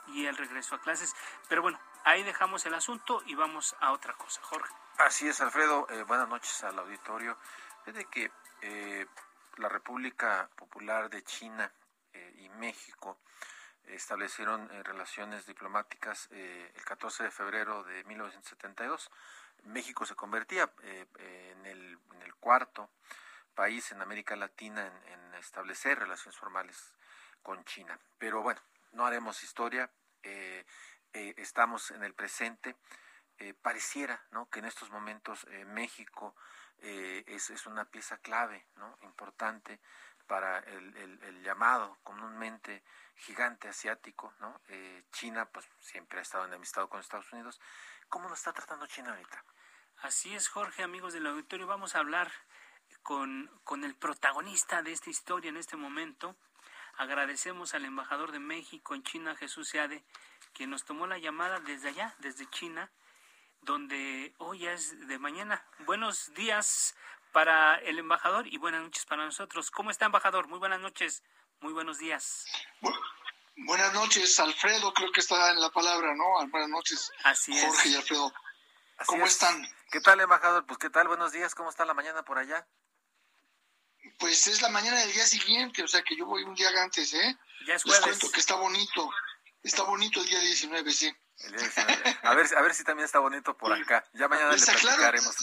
[0.09, 1.15] y el regreso a clases.
[1.49, 4.41] Pero bueno, ahí dejamos el asunto y vamos a otra cosa.
[4.43, 4.73] Jorge.
[4.99, 5.87] Así es, Alfredo.
[5.91, 7.37] Eh, buenas noches al auditorio.
[7.85, 8.31] Desde que
[8.63, 9.07] eh,
[9.57, 11.71] la República Popular de China
[12.13, 13.19] eh, y México
[13.85, 19.11] establecieron relaciones diplomáticas el 14 de febrero de 1972,
[19.67, 21.99] México se convertía eh, eh, en, el,
[22.41, 22.91] cuarto
[23.55, 26.95] país en América Latina en, establecer relaciones formales
[27.43, 27.99] con China.
[28.19, 28.61] Pero bueno,
[28.93, 29.91] no haremos historia,
[30.23, 30.65] eh,
[31.13, 32.77] estamos en el presente.
[33.61, 34.49] pareciera ¿no?
[34.49, 36.35] que en estos momentos México
[36.79, 38.97] es, una pieza clave, ¿no?
[39.03, 39.81] importante
[40.27, 42.83] para el, el, llamado comúnmente
[43.17, 44.33] gigante asiático.
[44.41, 44.61] ¿no?
[45.13, 47.61] China pues siempre ha estado enemistado con Estados Unidos.
[48.09, 49.45] ¿Cómo nos está tratando China ahorita?
[50.03, 52.31] Así es, Jorge, amigos del auditorio, vamos a hablar
[53.03, 56.37] con, con el protagonista de esta historia en este momento.
[56.99, 60.05] Agradecemos al embajador de México en China, Jesús Seade,
[60.53, 62.91] quien nos tomó la llamada desde allá, desde China,
[63.63, 65.65] donde hoy ya es de mañana.
[65.81, 66.95] Buenos días
[67.33, 69.71] para el embajador y buenas noches para nosotros.
[69.71, 70.47] ¿Cómo está, embajador?
[70.47, 71.23] Muy buenas noches,
[71.61, 72.47] muy buenos días.
[73.57, 76.25] buenas noches, Alfredo, creo que está en la palabra, ¿no?
[76.49, 78.33] Buenas noches, Así Jorge y Alfredo.
[79.07, 79.67] ¿Cómo están?
[79.91, 80.67] ¿Qué tal, embajador?
[80.67, 81.09] Pues, ¿qué tal?
[81.09, 81.55] Buenos días.
[81.55, 82.67] ¿Cómo está la mañana por allá?
[84.19, 87.13] Pues es la mañana del día siguiente, o sea que yo voy un día antes,
[87.15, 87.39] ¿eh?
[87.67, 89.11] Ya es Les cuento que está bonito.
[89.63, 91.13] Está bonito el día 19, sí.
[92.23, 94.05] A ver, a ver si también está bonito por acá.
[94.15, 95.37] Ya mañana les le platicaremos.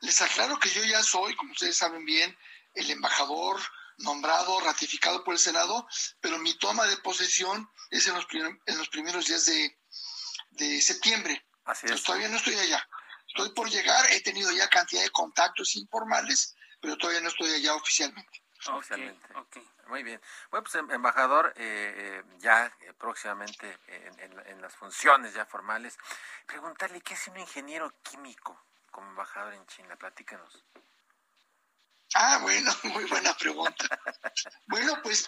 [0.00, 2.36] les aclaro que yo ya soy, como ustedes saben bien,
[2.74, 3.60] el embajador
[3.98, 5.86] nombrado, ratificado por el Senado,
[6.20, 9.78] pero mi toma de posesión es en los, en los primeros días de,
[10.50, 11.47] de septiembre.
[11.68, 12.02] Así es.
[12.02, 12.86] todavía no estoy allá.
[13.28, 17.74] Estoy por llegar, he tenido ya cantidad de contactos informales, pero todavía no estoy allá
[17.74, 18.42] oficialmente.
[18.66, 19.28] Oficialmente.
[19.86, 20.20] Muy bien.
[20.50, 25.96] Bueno, pues em, embajador, eh, eh, ya eh, próximamente en, las funciones ya formales,
[26.46, 29.96] preguntarle qué hace un ingeniero químico como embajador en China.
[29.96, 30.64] Platícanos.
[32.14, 33.84] Ah, bueno, muy buena pregunta.
[34.66, 35.26] bueno, pues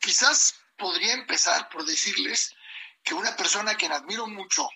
[0.00, 2.54] quizás podría empezar por decirles
[3.02, 4.68] que una persona que admiro mucho,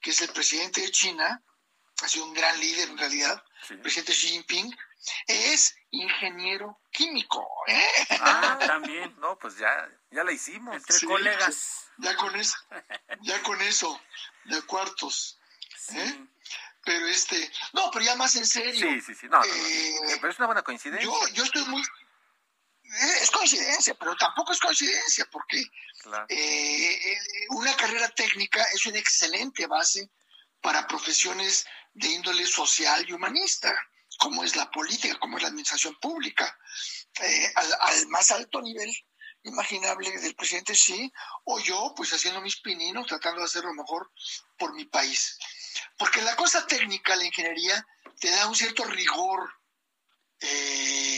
[0.00, 1.42] que es el presidente de China,
[2.02, 4.74] ha sido un gran líder en realidad, el presidente Xi Jinping,
[5.26, 7.48] es ingeniero químico.
[7.66, 8.06] ¿eh?
[8.20, 9.14] Ah, también.
[9.20, 10.76] No, pues ya, ya la hicimos.
[10.76, 11.90] Entre colegas.
[11.98, 12.56] Ya con eso,
[13.20, 14.00] ya con eso,
[14.44, 15.38] de cuartos.
[15.94, 16.26] ¿eh?
[16.84, 18.88] Pero este, no, pero ya más en serio.
[18.90, 21.08] Sí, sí, sí, no, eh, pero es una buena coincidencia.
[21.08, 21.82] Yo, yo estoy muy,
[23.00, 25.64] es coincidencia, pero tampoco es coincidencia, porque
[26.28, 27.18] eh,
[27.50, 30.10] una carrera técnica es una excelente base
[30.60, 33.72] para profesiones de índole social y humanista,
[34.18, 36.56] cómo es la política, cómo es la administración pública,
[37.20, 38.90] eh, al, más alto nivel
[39.44, 41.12] imaginable del presidente sí,
[41.44, 44.12] o yo pues haciendo mis pininos, tratando de hacer lo mejor
[44.56, 45.38] por mi país.
[45.98, 47.86] Porque la cosa técnica, la ingeniería,
[48.20, 49.52] te da un cierto rigor
[50.38, 51.11] eh,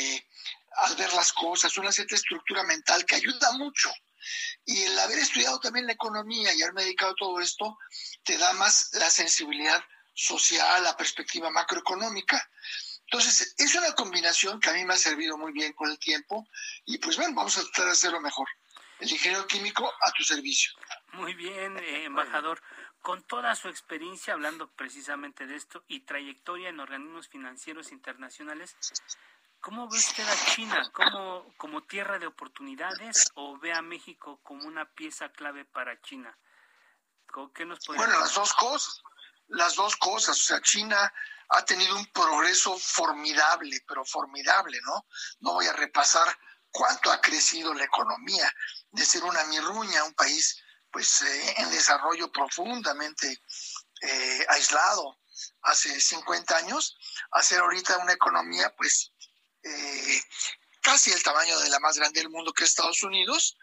[0.84, 3.90] al ver las cosas, una cierta estructura mental que ayuda mucho.
[4.64, 7.78] Y el haber estudiado también la economía y haberme dedicado a todo esto,
[8.22, 9.82] te da más la sensibilidad
[10.14, 12.48] social, la perspectiva macroeconómica.
[13.06, 16.48] Entonces, es una combinación que a mí me ha servido muy bien con el tiempo
[16.86, 18.48] y pues bueno, vamos a tratar de hacerlo mejor.
[19.00, 20.72] El ingeniero químico a tu servicio.
[21.12, 22.62] Muy bien, eh, embajador.
[23.02, 28.76] Con toda su experiencia hablando precisamente de esto y trayectoria en organismos financieros internacionales,
[29.64, 30.92] ¿cómo ve usted a China?
[30.92, 36.36] ¿Como, como tierra de oportunidades o ve a México como una pieza clave para China?
[37.54, 39.02] ¿Qué nos puede bueno, las dos cosas,
[39.48, 40.38] las dos cosas.
[40.38, 41.12] O sea, China
[41.48, 45.06] ha tenido un progreso formidable, pero formidable, ¿no?
[45.40, 46.38] No voy a repasar
[46.70, 48.52] cuánto ha crecido la economía
[48.90, 53.42] de ser una mirruña, un país pues eh, en desarrollo profundamente
[54.02, 55.18] eh, aislado
[55.62, 56.96] hace 50 años,
[57.32, 59.13] a ser ahorita una economía pues
[59.64, 60.22] eh,
[60.80, 63.56] casi el tamaño de la más grande del mundo que es Estados Unidos,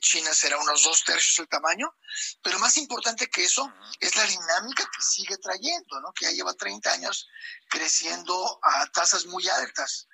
[0.00, 1.94] China será unos dos tercios el tamaño,
[2.42, 6.12] pero más importante que eso es la dinámica que sigue trayendo, ¿no?
[6.12, 7.28] que ya lleva 30 años
[7.68, 10.08] creciendo a tasas muy altas.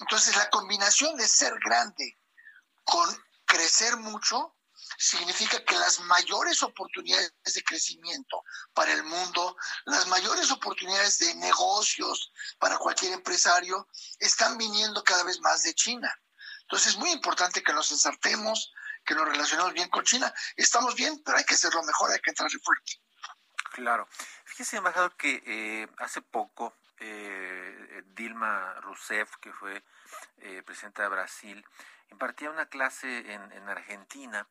[0.00, 2.18] Entonces la combinación de ser grande
[2.82, 3.08] con
[3.46, 4.56] crecer mucho
[4.98, 12.32] significa que las mayores oportunidades de crecimiento para el mundo, las mayores oportunidades de negocios
[12.58, 16.12] para cualquier empresario están viniendo cada vez más de China.
[16.62, 18.72] Entonces es muy importante que nos ensartemos,
[19.04, 20.32] que nos relacionemos bien con China.
[20.56, 23.00] Estamos bien, pero hay que hacerlo mejor, hay que entrar fuerte.
[23.72, 24.08] Claro.
[24.44, 29.84] Fíjese, embajador, que eh, hace poco eh, Dilma Rousseff, que fue
[30.38, 31.66] eh, presidenta de Brasil,
[32.10, 34.48] impartía una clase en Argentina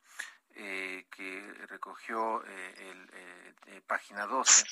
[0.55, 4.65] eh, que recogió eh, el, página 12,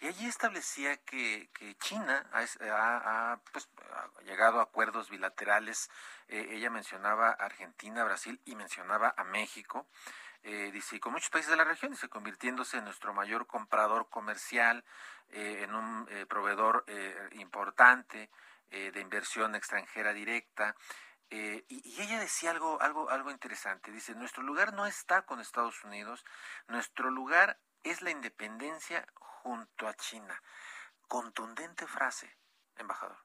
[0.00, 5.90] y allí establecía que, China ha, pues, ha, llegado a acuerdos bilaterales,
[6.28, 9.86] eh, ella mencionaba Argentina, Brasil y mencionaba a México,
[10.42, 14.84] dice, con muchos países de la región, dice, convirtiéndose en nuestro mayor comprador comercial,
[15.30, 16.84] en un proveedor
[17.32, 18.30] importante
[18.70, 20.76] de inversión extranjera directa,
[21.30, 23.90] eh, y, ella decía algo, algo, algo interesante.
[23.90, 26.24] Dice, nuestro lugar no está con Estados Unidos,
[26.68, 30.40] nuestro lugar es la independencia junto a China.
[31.08, 32.36] Contundente frase,
[32.76, 33.18] embajador.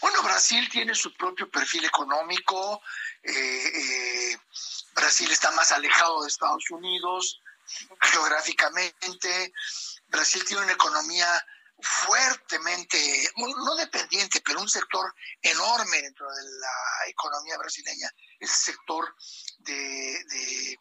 [0.00, 2.82] Bueno, Brasil tiene su propio perfil económico,
[3.22, 4.38] eh, eh,
[4.94, 7.40] Brasil está más alejado de Estados Unidos
[8.00, 9.52] geográficamente,
[10.08, 11.26] Brasil tiene una economía
[11.78, 15.12] fuertemente, no dependiente, pero un sector
[15.42, 18.10] enorme dentro de la economía brasileña,
[18.40, 19.14] el sector
[19.58, 20.78] de,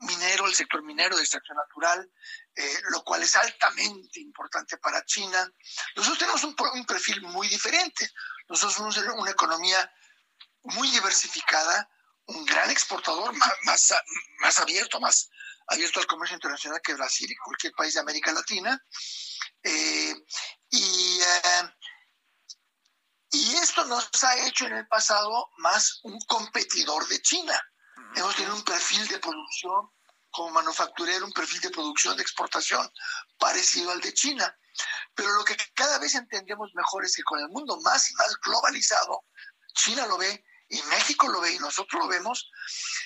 [0.00, 2.10] minero, el sector minero de extracción natural,
[2.54, 5.50] eh, lo cual es altamente importante para China.
[5.96, 8.10] Nosotros tenemos un, perfil muy diferente.
[8.48, 9.90] Nosotros somos una economía
[10.62, 11.88] muy diversificada,
[12.26, 13.94] un gran exportador, más, más,
[14.40, 15.28] más abierto, más
[15.66, 18.80] abierto al comercio internacional que Brasil y cualquier país de América Latina.
[19.62, 20.14] Eh,
[20.70, 21.74] y, eh,
[23.30, 27.58] y esto nos ha hecho en el pasado más un competidor de China.
[28.14, 29.90] Hemos tenido un perfil de producción
[30.30, 32.90] como manufacturero, un perfil de producción de exportación
[33.38, 34.54] parecido al de China.
[35.14, 38.36] Pero lo que cada vez entendemos mejor es que con el mundo más y más
[38.44, 39.24] globalizado,
[39.74, 42.50] China lo ve y México lo ve y nosotros lo vemos,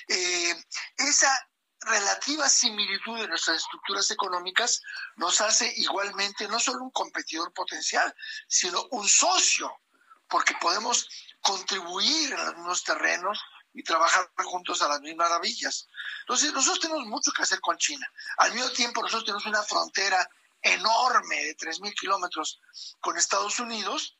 [0.07, 0.55] eh,
[0.97, 1.46] esa
[1.81, 4.81] relativa similitud de nuestras estructuras económicas
[5.15, 8.13] nos hace igualmente no solo un competidor potencial,
[8.47, 9.71] sino un socio,
[10.27, 11.07] porque podemos
[11.41, 13.39] contribuir en algunos terrenos
[13.73, 15.87] y trabajar juntos a las mismas maravillas.
[16.21, 18.11] Entonces, nosotros tenemos mucho que hacer con China.
[18.37, 20.27] Al mismo tiempo, nosotros tenemos una frontera
[20.61, 22.59] enorme de 3.000 kilómetros
[22.99, 24.17] con Estados Unidos,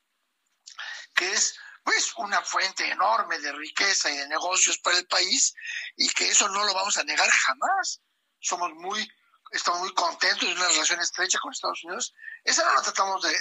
[1.15, 5.54] que es pues una fuente enorme de riqueza y de negocios para el país
[5.95, 8.02] y que eso no lo vamos a negar jamás.
[8.41, 9.10] Somos muy,
[9.52, 12.13] estamos muy contentos de una relación estrecha con Estados Unidos.
[12.43, 13.32] Esa no la tratamos de,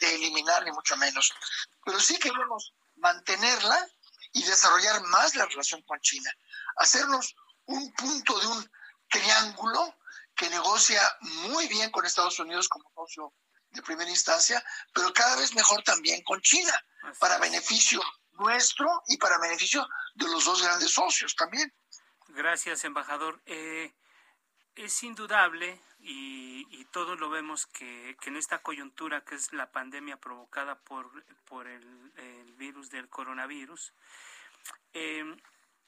[0.00, 1.30] de eliminar ni mucho menos,
[1.84, 3.86] pero sí queremos mantenerla
[4.32, 6.32] y desarrollar más la relación con China,
[6.76, 8.72] hacernos un punto de un
[9.10, 9.94] triángulo
[10.34, 13.34] que negocia muy bien con Estados Unidos como socio
[13.70, 14.62] de primera instancia,
[14.92, 16.72] pero cada vez mejor también con China,
[17.18, 18.00] para beneficio
[18.32, 21.72] nuestro y para beneficio de los dos grandes socios también.
[22.28, 23.40] Gracias, embajador.
[23.46, 23.92] Eh,
[24.76, 29.72] es indudable y, y, todos lo vemos que, que, en esta coyuntura que es la
[29.72, 33.92] pandemia provocada por, por el, el virus del coronavirus,
[34.92, 35.24] eh,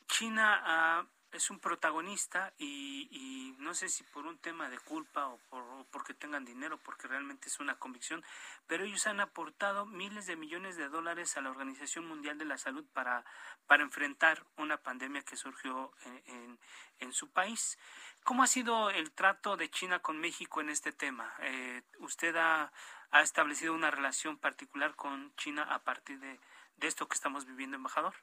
[0.08, 5.26] China ha es un protagonista y, y, no sé si por un tema de culpa
[5.28, 8.24] o, por, o porque tengan dinero, porque realmente es una convicción,
[8.66, 12.58] pero ellos han aportado miles de millones de dólares a la Organización Mundial de la
[12.58, 13.24] Salud para,
[13.66, 16.58] para enfrentar una pandemia que surgió en, en,
[16.98, 17.78] en su país.
[18.24, 21.32] ¿Cómo ha sido el trato de China con México en este tema?
[21.40, 22.72] Eh, ¿Usted ha,
[23.10, 26.40] ha establecido una relación particular con China a partir de,
[26.76, 28.14] de esto que estamos viviendo, embajador?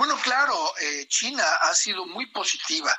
[0.00, 2.90] Bueno, claro, eh, China ha sido muy positiva.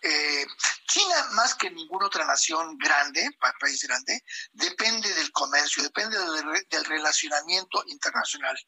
[0.00, 0.44] Eh,
[0.88, 3.30] China, más que ninguna otra nación grande,
[3.60, 8.58] país grande, depende del comercio, depende del, del relacionamiento internacional.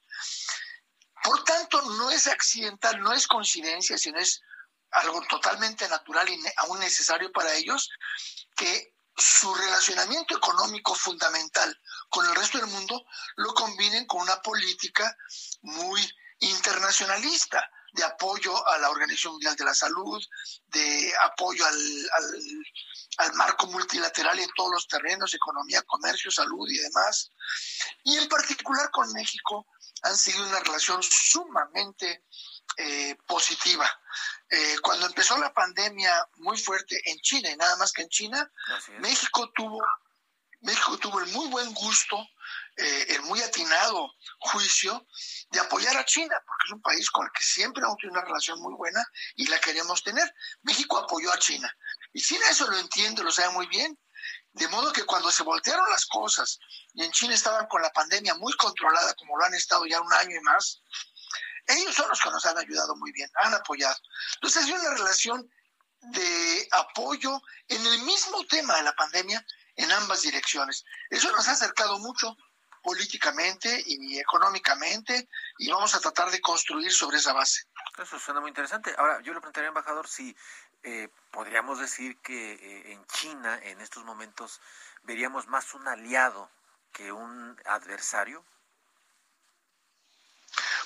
[1.24, 4.40] Por tanto, no es accidental, no es coincidencia, sino es
[4.92, 7.90] algo totalmente natural y aún necesario para ellos
[8.54, 11.76] que su relacionamiento económico fundamental
[12.08, 13.04] con el resto del mundo
[13.34, 15.16] lo combinen con una política
[15.62, 16.00] muy
[16.50, 20.22] internacionalista de apoyo a la Organización Mundial de la Salud,
[20.66, 22.42] de apoyo al, al,
[23.18, 27.30] al, marco multilateral en todos los terrenos, economía, comercio, salud y demás.
[28.02, 29.66] Y en particular con México
[30.02, 32.24] han seguido una relación sumamente
[32.76, 33.88] eh, positiva.
[34.50, 38.50] Eh, cuando empezó la pandemia muy fuerte en China, y nada más que en China,
[38.98, 39.80] México tuvo,
[40.60, 42.16] México tuvo el muy buen gusto
[42.76, 45.06] eh, el muy atinado juicio
[45.50, 48.26] de apoyar a China, porque es un país con el que siempre hemos tenido una
[48.26, 49.04] relación muy buena
[49.36, 50.28] y la queremos tener.
[50.62, 51.72] México apoyó a China.
[52.12, 53.96] Y China eso lo entiende, lo sabe muy bien.
[54.52, 56.58] De modo que cuando se voltearon las cosas
[56.94, 60.12] y en China estaban con la pandemia muy controlada, como lo han estado ya un
[60.12, 60.82] año y más,
[61.66, 63.96] ellos son los que nos han ayudado muy bien, han apoyado.
[64.34, 65.48] Entonces hay una relación
[66.00, 69.44] de apoyo en el mismo tema de la pandemia
[69.76, 70.84] en ambas direcciones.
[71.10, 72.36] Eso nos ha acercado mucho
[72.84, 75.26] políticamente y económicamente
[75.58, 77.64] y vamos a tratar de construir sobre esa base.
[77.96, 78.94] Eso suena muy interesante.
[78.98, 80.36] Ahora, yo le preguntaría, embajador, si
[80.82, 84.60] eh, podríamos decir que eh, en China en estos momentos
[85.02, 86.50] veríamos más un aliado
[86.92, 88.44] que un adversario.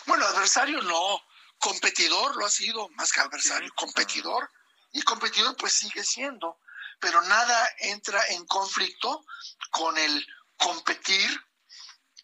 [0.06, 1.20] Bueno, adversario no,
[1.58, 3.74] competidor lo ha sido más que adversario, sí.
[3.74, 4.48] competidor
[4.92, 6.60] y competidor pues sigue siendo,
[7.00, 9.24] pero nada entra en conflicto
[9.72, 10.26] con el
[10.56, 11.47] competir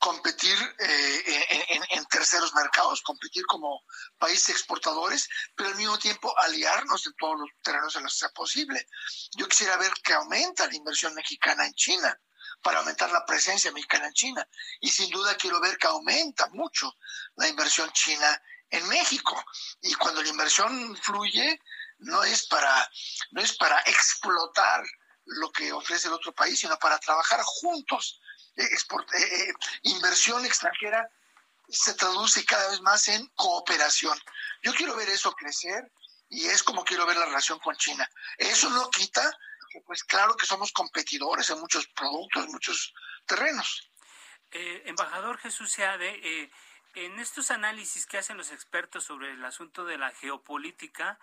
[0.05, 3.85] competir eh, en, en, terceros mercados, competir como
[4.19, 5.27] países exportadores,
[5.57, 8.87] pero al mismo tiempo aliarnos en todos los terrenos en los que sea posible.
[9.39, 12.21] Yo quisiera ver que aumenta la inversión mexicana en China
[12.61, 14.49] para aumentar la presencia mexicana en China.
[14.83, 16.93] Y sin duda quiero ver que aumenta mucho
[17.37, 19.43] la inversión china en México.
[19.81, 21.59] Y cuando la inversión fluye,
[22.01, 22.91] no es para,
[23.31, 24.85] no es para explotar
[25.25, 28.21] lo que ofrece el otro país, sino para trabajar juntos
[28.57, 29.53] export, eh,
[29.83, 31.09] inversión extranjera
[31.69, 34.19] se traduce cada vez más en cooperación.
[34.63, 35.91] Yo quiero ver eso crecer
[36.29, 38.09] y es como quiero ver la relación con China.
[38.39, 39.31] Eso no quita
[39.71, 42.95] que, pues claro que somos competidores en muchos productos, en muchos
[43.27, 43.91] terrenos.
[44.51, 46.51] Eh, embajador Jesús Seade, eh,
[46.95, 51.19] en estos análisis que hacen los expertos sobre el asunto de la geopolítica,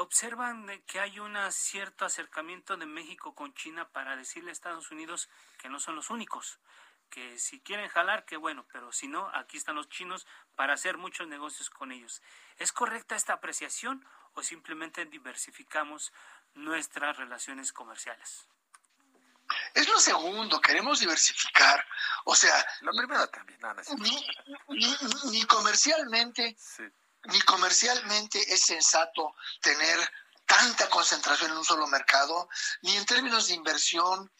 [0.00, 5.28] observan que hay un cierto acercamiento de México con China para decirle a Estados Unidos
[5.58, 6.58] que no son los únicos,
[7.10, 10.96] que si quieren jalar, que bueno, pero si no, aquí están los chinos para hacer
[10.96, 12.22] muchos negocios con ellos.
[12.56, 16.12] ¿Es correcta esta apreciación o simplemente diversificamos
[16.54, 18.46] nuestras relaciones comerciales?
[19.74, 21.84] Es lo segundo, queremos diversificar.
[22.24, 24.26] O sea, lo primero también, no, no, ni,
[24.68, 24.96] ni,
[25.32, 26.84] ni, comercialmente sí
[27.24, 29.98] ni comercialmente es sensato tener
[30.46, 32.48] tanta concentración en un solo mercado,
[32.82, 34.32] ni en términos de inversión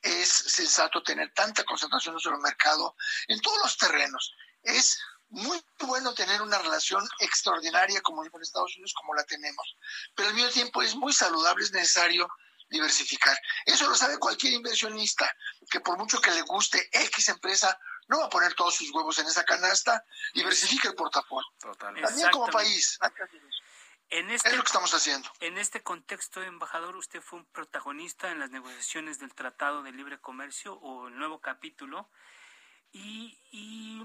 [0.00, 4.34] es sensato tener tanta concentración en un solo mercado, en todos los terrenos.
[4.62, 4.98] Es
[5.30, 9.76] muy bueno tener una relación extraordinaria como con Estados Unidos como la tenemos,
[10.14, 12.28] pero al mismo tiempo es muy saludable, es necesario
[12.70, 13.36] diversificar.
[13.64, 15.30] Eso lo sabe cualquier inversionista,
[15.70, 17.78] que por mucho que le guste X empresa,
[18.08, 20.04] no va a poner todos sus huevos en esa canasta,
[20.34, 21.48] diversifica el portafolio.
[21.78, 22.98] También como país.
[24.10, 25.30] En este, es lo que estamos haciendo.
[25.40, 30.18] En este contexto, embajador, usted fue un protagonista en las negociaciones del Tratado de Libre
[30.18, 32.08] Comercio o el nuevo capítulo.
[32.90, 34.02] ¿Y, y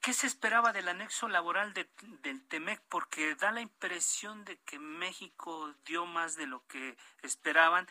[0.00, 1.90] qué se esperaba del anexo laboral de,
[2.22, 2.80] del TEMEC?
[2.88, 7.86] Porque da la impresión de que México dio más de lo que esperaban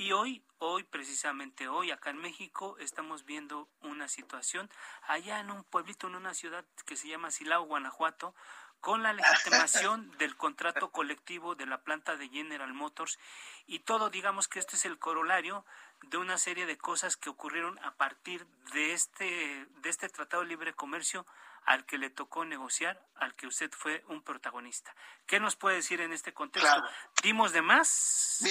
[0.00, 4.70] Y hoy, hoy, precisamente hoy, acá en México, estamos viendo una situación
[5.02, 8.32] allá en un pueblito, en una ciudad que se llama Silao, Guanajuato,
[8.80, 13.18] con la legitimación del contrato colectivo de la planta de General Motors
[13.66, 15.64] y todo, digamos que este es el corolario
[16.02, 20.48] de una serie de cosas que ocurrieron a partir de este, de este Tratado de
[20.48, 21.26] Libre Comercio
[21.64, 24.94] al que le tocó negociar, al que usted fue un protagonista.
[25.26, 26.84] ¿Qué nos puede decir en este contexto?
[27.20, 28.44] ¿Dimos de más?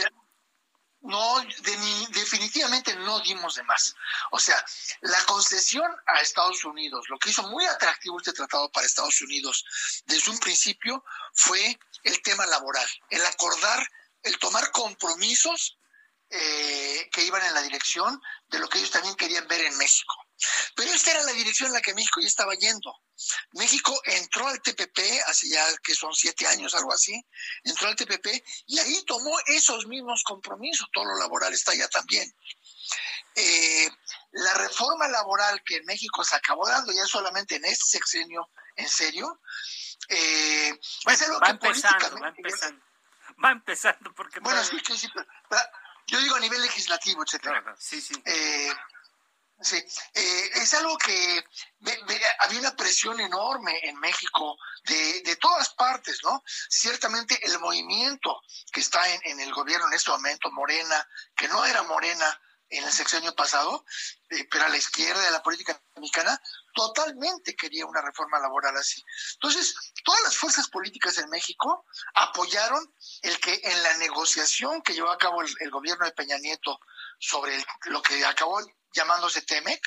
[1.01, 1.39] No,
[2.09, 3.95] definitivamente no dimos de más.
[4.31, 4.63] O sea,
[5.01, 9.63] la concesión a Estados Unidos, lo que hizo muy atractivo este tratado para Estados Unidos
[10.05, 13.87] desde un principio fue el tema laboral, el acordar,
[14.23, 15.77] el tomar compromisos
[16.29, 20.26] eh, que iban en la dirección de lo que ellos también querían ver en México.
[20.75, 22.93] Pero esta era la dirección en la que México ya estaba yendo.
[23.53, 27.19] México entró al TPP hace ya que son siete años, algo así,
[27.63, 28.27] entró al TPP
[28.67, 32.31] y ahí tomó esos mismos compromisos, todo lo laboral está allá también.
[33.35, 33.89] Eh,
[34.31, 39.41] la reforma laboral que México se acabó dando ya solamente en este sexenio, en serio,
[40.09, 42.81] eh, va empezando, va empezando,
[43.43, 45.09] va empezando porque bueno, sí, sí,
[46.07, 47.75] yo digo a nivel legislativo, etcétera.
[47.77, 48.15] Sí, sí.
[48.25, 48.73] Eh,
[49.59, 49.77] Sí,
[50.13, 51.43] eh, es algo que
[52.39, 54.55] había una presión enorme en México
[54.85, 56.43] de, de, todas partes, ¿no?
[56.69, 58.39] Ciertamente el movimiento
[58.71, 62.39] que está en, en, el gobierno en este momento, Morena, que no era Morena
[62.69, 63.83] en el sexenio pasado,
[64.29, 66.39] eh, pero a la izquierda de la política mexicana,
[66.75, 69.03] totalmente quería una reforma laboral así.
[69.33, 75.09] Entonces, todas las fuerzas políticas en México apoyaron el que en la negociación que llevó
[75.09, 76.79] a cabo el, el gobierno de Peña Nieto
[77.19, 78.59] sobre lo que acabó
[78.97, 79.81] llamándose TEMEC,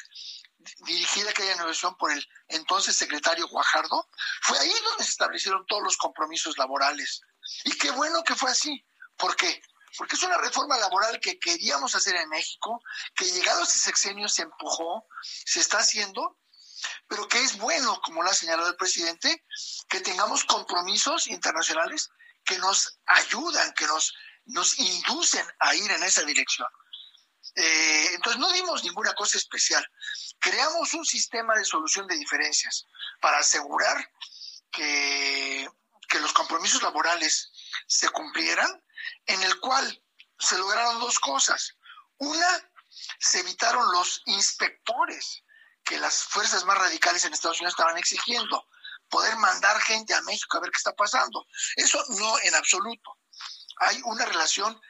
[0.85, 4.09] dirigida aquella negociación por el entonces secretario Guajardo,
[4.43, 7.23] fue ahí donde se establecieron todos los compromisos laborales.
[7.65, 8.87] Y qué bueno que fue así.
[9.17, 9.61] ¿Por qué?
[9.97, 12.81] Porque es una reforma laboral que queríamos hacer en México,
[13.17, 16.39] que llegado a ese sexenio se empujó, se está haciendo,
[17.09, 19.45] pero que es bueno, como lo ha señalado el presidente,
[19.89, 22.09] que tengamos compromisos internacionales
[22.45, 26.69] que nos ayudan, que nos, nos inducen a ir en esa dirección.
[27.55, 29.87] Eh, entonces no dimos ninguna cosa especial.
[30.39, 32.87] Creamos un sistema de solución de diferencias
[33.21, 33.97] para asegurar
[34.71, 35.69] que,
[36.09, 37.51] que los compromisos laborales
[37.87, 38.83] se cumplieran,
[39.27, 40.03] en el cual
[40.39, 41.77] se lograron dos cosas.
[42.19, 42.71] Una,
[43.19, 45.43] se evitaron los inspectores
[45.85, 48.69] que las fuerzas más radicales en Estados Unidos estaban exigiendo,
[49.09, 51.47] poder mandar gente a México a ver qué está pasando.
[51.77, 53.19] Eso no en absoluto.
[53.79, 54.81] Hay una relación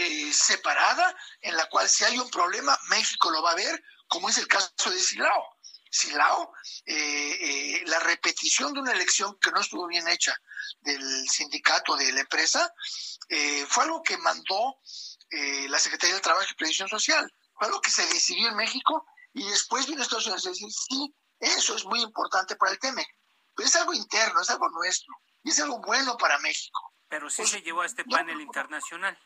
[0.00, 4.28] eh, separada en la cual si hay un problema, México lo va a ver, como
[4.28, 5.56] es el caso de Silao.
[5.90, 6.52] Silao,
[6.86, 10.36] eh, eh, la repetición de una elección que no estuvo bien hecha
[10.82, 12.72] del sindicato de la empresa,
[13.68, 14.78] fue algo que mandó
[15.30, 17.30] la Secretaría del Trabajo y Previsión Social.
[17.54, 21.14] Fue algo que se decidió en México y después vino Estados Unidos a decir, sí,
[21.40, 23.08] eso es muy importante para el TEMEC.
[23.56, 26.94] Pero es algo interno, es algo nuestro y es algo bueno para México.
[27.08, 29.18] Pero sí se llevó a este panel internacional.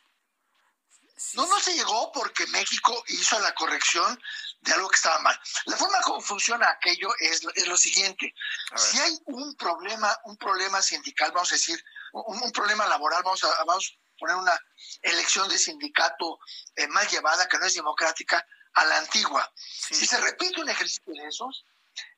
[1.34, 4.20] No, no se llegó porque México hizo la corrección
[4.60, 5.38] de algo que estaba mal.
[5.66, 8.34] La forma como funciona aquello es, es lo siguiente.
[8.76, 13.64] Si hay un problema, un problema sindical, vamos a decir, un, problema laboral, vamos a,
[13.64, 14.58] vamos a poner una
[15.02, 16.38] elección de sindicato
[16.76, 18.44] eh, mal llevada, que no es democrática,
[18.74, 19.52] a la antigua.
[19.56, 21.64] Si se repite un ejercicio de esos,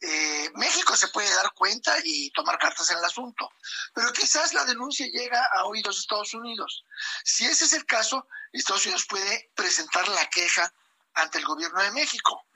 [0.00, 3.50] eh, México se puede dar cuenta y tomar cartas en el asunto,
[3.94, 6.84] pero quizás la denuncia llega a oídos de Estados Unidos.
[7.24, 10.72] Si ese es el caso, Estados Unidos puede presentar la queja
[11.14, 12.46] ante el gobierno de México.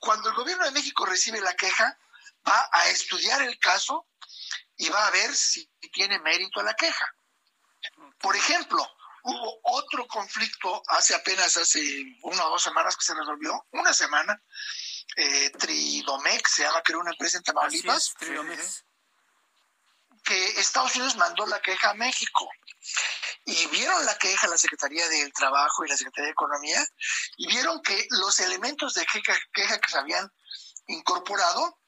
[0.00, 1.98] Cuando el gobierno de México recibe la queja,
[2.46, 4.06] va a estudiar el caso
[4.76, 7.06] y va a ver si tiene mérito la queja.
[8.18, 8.86] Por ejemplo,
[9.24, 11.80] hubo otro conflicto hace apenas hace
[12.22, 14.40] una o dos semanas que se resolvió, una semana,
[15.16, 18.14] eh, Tridomex, se llama, creo, una empresa en Tamaulipas.
[20.24, 22.48] Que Estados Unidos mandó la queja a México.
[23.46, 26.86] Y vieron la queja la Secretaría del Trabajo y la Secretaría de Economía
[27.36, 30.30] y vieron que los elementos de queja, que se habían
[30.86, 31.78] incorporado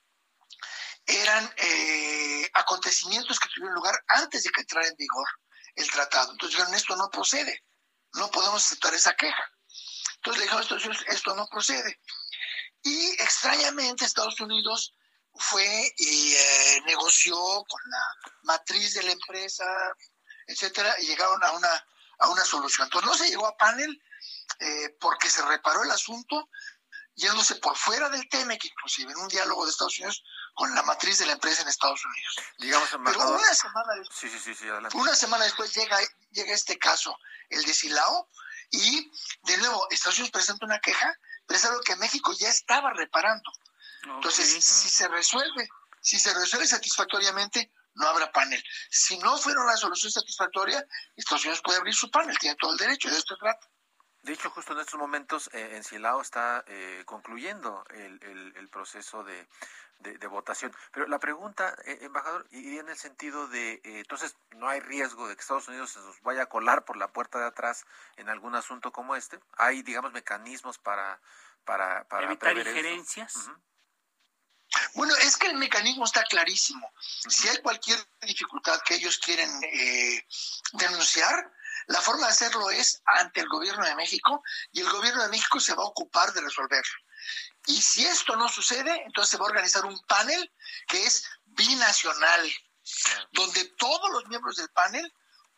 [1.07, 5.27] eran eh, acontecimientos que tuvieron lugar antes de que entrara en vigor
[5.77, 6.33] el tratado.
[6.33, 7.64] Entonces dijeron, esto no procede,
[8.14, 9.53] no podemos aceptar esa queja.
[10.17, 12.01] Entonces le dijeron, esto, esto no procede.
[12.87, 14.95] Y extrañamente Estados Unidos
[15.34, 19.64] fue y eh, negoció con la matriz de la empresa,
[20.47, 21.87] etcétera, y llegaron a una,
[22.20, 22.87] a una solución.
[22.87, 24.01] Entonces no se llegó a panel
[24.61, 26.49] eh, porque se reparó el asunto
[27.16, 30.22] yéndose por fuera del TEMEC, inclusive en un diálogo de Estados Unidos
[30.55, 32.37] con la matriz de la empresa en Estados Unidos.
[32.59, 35.99] Digamos, Pero una semana, después, una semana después llega,
[36.30, 37.18] llega este caso,
[37.49, 38.28] el de Silao,
[38.70, 39.11] y
[39.43, 43.51] de nuevo, Estados Unidos presenta una queja, pero es algo que México ya estaba reparando.
[44.03, 45.69] Entonces, si se resuelve,
[46.01, 48.63] si se resuelve satisfactoriamente, no habrá panel.
[48.91, 50.87] Si no fuera una solución satisfactoria,
[51.17, 53.67] Estados Unidos puede abrir su panel, tiene todo el derecho, de esto trata.
[54.23, 59.49] De hecho, justo en estos momentos eh, en Silao está eh, concluyendo el, proceso de,
[60.29, 60.75] votación.
[60.93, 65.35] Pero la pregunta, eh, embajador, iría en el sentido de, entonces, no hay riesgo de
[65.35, 67.85] que Estados Unidos se nos vaya a colar por la puerta de atrás
[68.17, 69.39] en algún asunto como este.
[69.57, 71.21] Hay, digamos, mecanismos para,
[71.65, 73.51] para, evitar injerencias.
[74.95, 76.93] Bueno, es que el mecanismo está clarísimo.
[76.99, 79.51] Si hay cualquier dificultad que ellos quieren
[80.73, 81.53] denunciar,
[81.87, 84.43] la forma de hacerlo es ante el gobierno de México
[84.73, 86.95] y el gobierno de México se va a ocupar de resolverlo.
[87.67, 90.53] Y si esto no sucede, entonces se va a organizar un panel
[90.87, 92.53] que es binacional,
[93.33, 95.12] donde todos los miembros del panel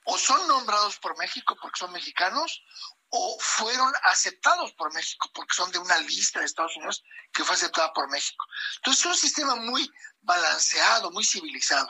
[0.04, 2.62] o son nombrados por México porque son mexicanos
[3.11, 7.02] o fueron aceptados por México porque son de una lista de Estados Unidos
[7.32, 8.42] que fue aceptada por México.
[8.76, 9.90] Entonces es un sistema muy
[10.22, 11.88] balanceado, muy civilizado.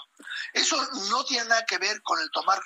[0.52, 0.76] Eso
[1.10, 2.60] no tiene nada que ver con el tomar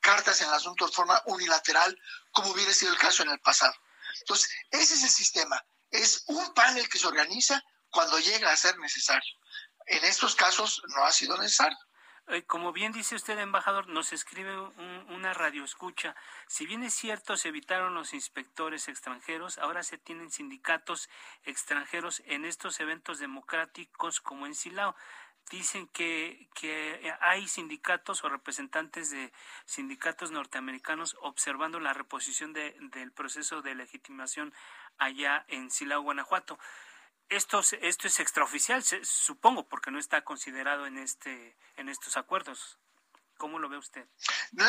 [0.00, 1.98] cartas en el asunto de forma unilateral,
[2.32, 3.74] como hubiera sido el caso en el pasado.
[4.20, 5.64] Entonces, ese es el sistema.
[5.92, 9.32] Es un panel que se organiza cuando llega a ser necesario.
[9.86, 11.78] En estos casos no ha sido necesario.
[12.28, 14.56] Eh, como bien dice usted, embajador, nos escribe
[15.08, 16.14] una radio escucha.
[16.46, 21.10] Si bien es cierto, se evitaron los inspectores extranjeros, ahora se tienen sindicatos
[21.42, 24.94] extranjeros en estos eventos democráticos como en Silao
[25.50, 29.32] dicen que, que hay sindicatos o representantes de
[29.66, 34.54] sindicatos norteamericanos observando la reposición de, del proceso de legitimación
[34.98, 36.58] allá en Silao, Guanajuato.
[37.28, 42.78] Esto, esto es extraoficial, supongo, porque no está considerado en, este, en estos acuerdos.
[43.38, 44.06] ¿Cómo lo ve usted?
[44.52, 44.64] No,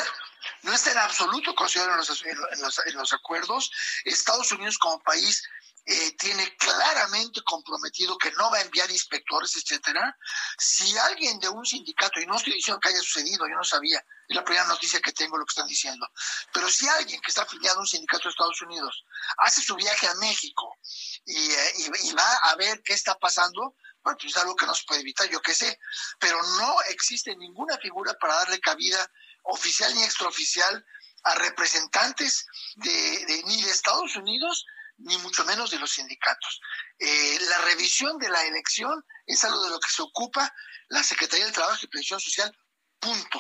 [0.64, 3.72] no está en absoluto considerado los, en los, en los acuerdos.
[4.06, 5.48] Estados Unidos como país
[5.86, 10.18] eh, tiene claramente comprometido que no va a enviar inspectores, etcétera.
[10.58, 13.98] Si alguien de un sindicato, y no estoy diciendo que haya sucedido, yo no sabía,
[14.28, 16.08] es la primera noticia que tengo lo que están diciendo,
[16.54, 19.04] pero si alguien que está afiliado a un sindicato de Estados Unidos
[19.40, 20.78] hace su viaje a México
[21.26, 24.86] y, eh, va a ver qué está pasando, bueno, pues es algo que no se
[24.86, 25.80] puede evitar, yo qué sé,
[26.18, 29.06] pero no existe ninguna figura para darle cabida
[29.44, 30.86] oficial ni extraoficial
[31.24, 34.66] a representantes de, ni de Estados Unidos
[34.98, 36.62] ni mucho menos de los sindicatos.
[37.00, 40.54] Eh, la revisión de la elección es algo de lo que se ocupa
[40.90, 42.56] la Secretaría del Trabajo y Previsión Social,
[43.00, 43.40] punto.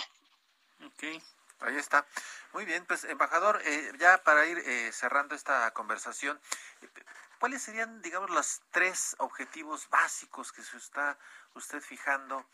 [0.85, 1.03] Ok,
[1.59, 2.05] ahí está.
[2.53, 6.39] Muy bien, pues embajador, eh, ya para ir eh, cerrando esta conversación,
[7.39, 11.17] ¿cuáles serían, digamos, los tres objetivos básicos que se está
[11.55, 12.47] usted fijando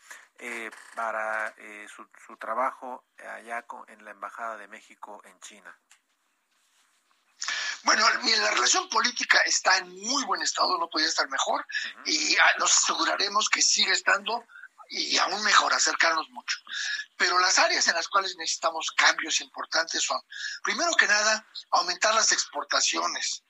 [0.94, 1.54] para
[1.94, 5.78] su, su, trabajo allá en la Embajada de México en China?
[7.82, 11.66] Bueno, la relación política está en muy buen estado, no podría estar mejor,
[12.04, 14.44] y ah, nos aseguraremos que siga estando
[14.90, 16.58] y aún mejor, acercarnos mucho.
[17.16, 20.20] Pero las áreas en las cuales necesitamos cambios importantes son,
[20.64, 23.44] primero que nada, aumentar las exportaciones.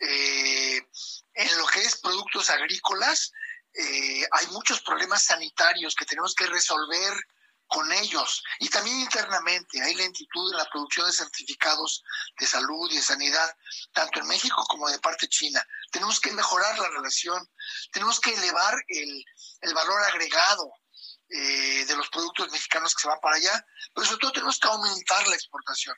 [0.00, 0.80] Eh,
[1.34, 3.32] en lo que es productos agrícolas,
[3.74, 7.12] eh, hay muchos problemas sanitarios que tenemos que resolver
[7.68, 9.80] con ellos y también internamente.
[9.82, 12.02] Hay lentitud en la producción de certificados
[12.38, 13.54] de salud y de sanidad,
[13.92, 15.64] tanto en México como de parte china.
[15.92, 17.46] Tenemos que mejorar la relación,
[17.92, 19.24] tenemos que elevar el,
[19.74, 20.72] valor agregado
[21.28, 24.68] eh, de los productos mexicanos que se van para allá, pero sobre todo tenemos que
[24.68, 25.94] aumentar la exportación.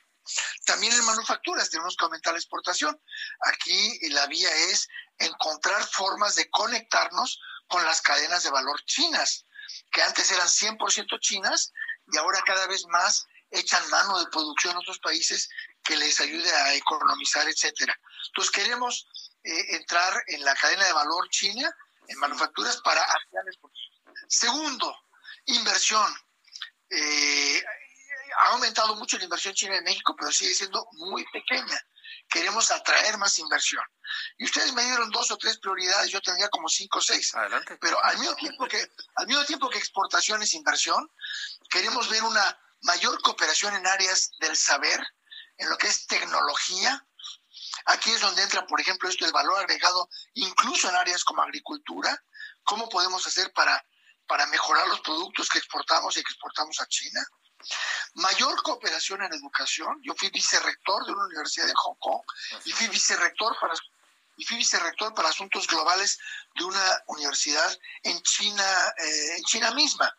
[0.65, 3.01] También en manufacturas tenemos que aumentar la exportación.
[3.47, 9.45] Aquí la vía es encontrar formas de conectarnos con las cadenas de valor chinas
[9.91, 11.73] que antes eran 100% chinas
[12.11, 15.49] y ahora cada vez más echan mano de producción en otros países
[15.83, 17.97] que les ayude a economizar, etcétera.
[18.27, 19.07] Entonces queremos
[19.43, 21.69] eh, entrar en la cadena de valor china
[22.07, 23.05] en manufacturas para
[24.27, 24.95] Segundo,
[25.45, 26.13] inversión.
[26.89, 27.63] Eh,
[28.39, 31.85] ha aumentado mucho la inversión china en México, pero sigue siendo muy pequeña
[32.31, 33.83] queremos atraer más inversión.
[34.37, 37.35] Y ustedes me dieron dos o tres prioridades, yo tendría como cinco o seis.
[37.35, 37.77] Adelante.
[37.79, 41.11] Pero al mismo tiempo que, al mismo tiempo que exportación es inversión,
[41.69, 45.05] queremos ver una mayor cooperación en áreas del saber,
[45.57, 47.05] en lo que es tecnología.
[47.85, 52.17] Aquí es donde entra, por ejemplo, esto del valor agregado, incluso en áreas como agricultura.
[52.63, 53.83] ¿Cómo podemos hacer para,
[54.25, 57.21] para mejorar los productos que exportamos y que exportamos a China?
[58.15, 59.99] Mayor cooperación en educación.
[60.03, 62.21] Yo fui vicerrector de una universidad en Hong Kong
[62.65, 63.73] y fui vicerrector para
[64.37, 66.17] y fui vicerrector para asuntos globales
[66.55, 68.63] de una universidad en China,
[68.97, 70.11] eh, en China misma.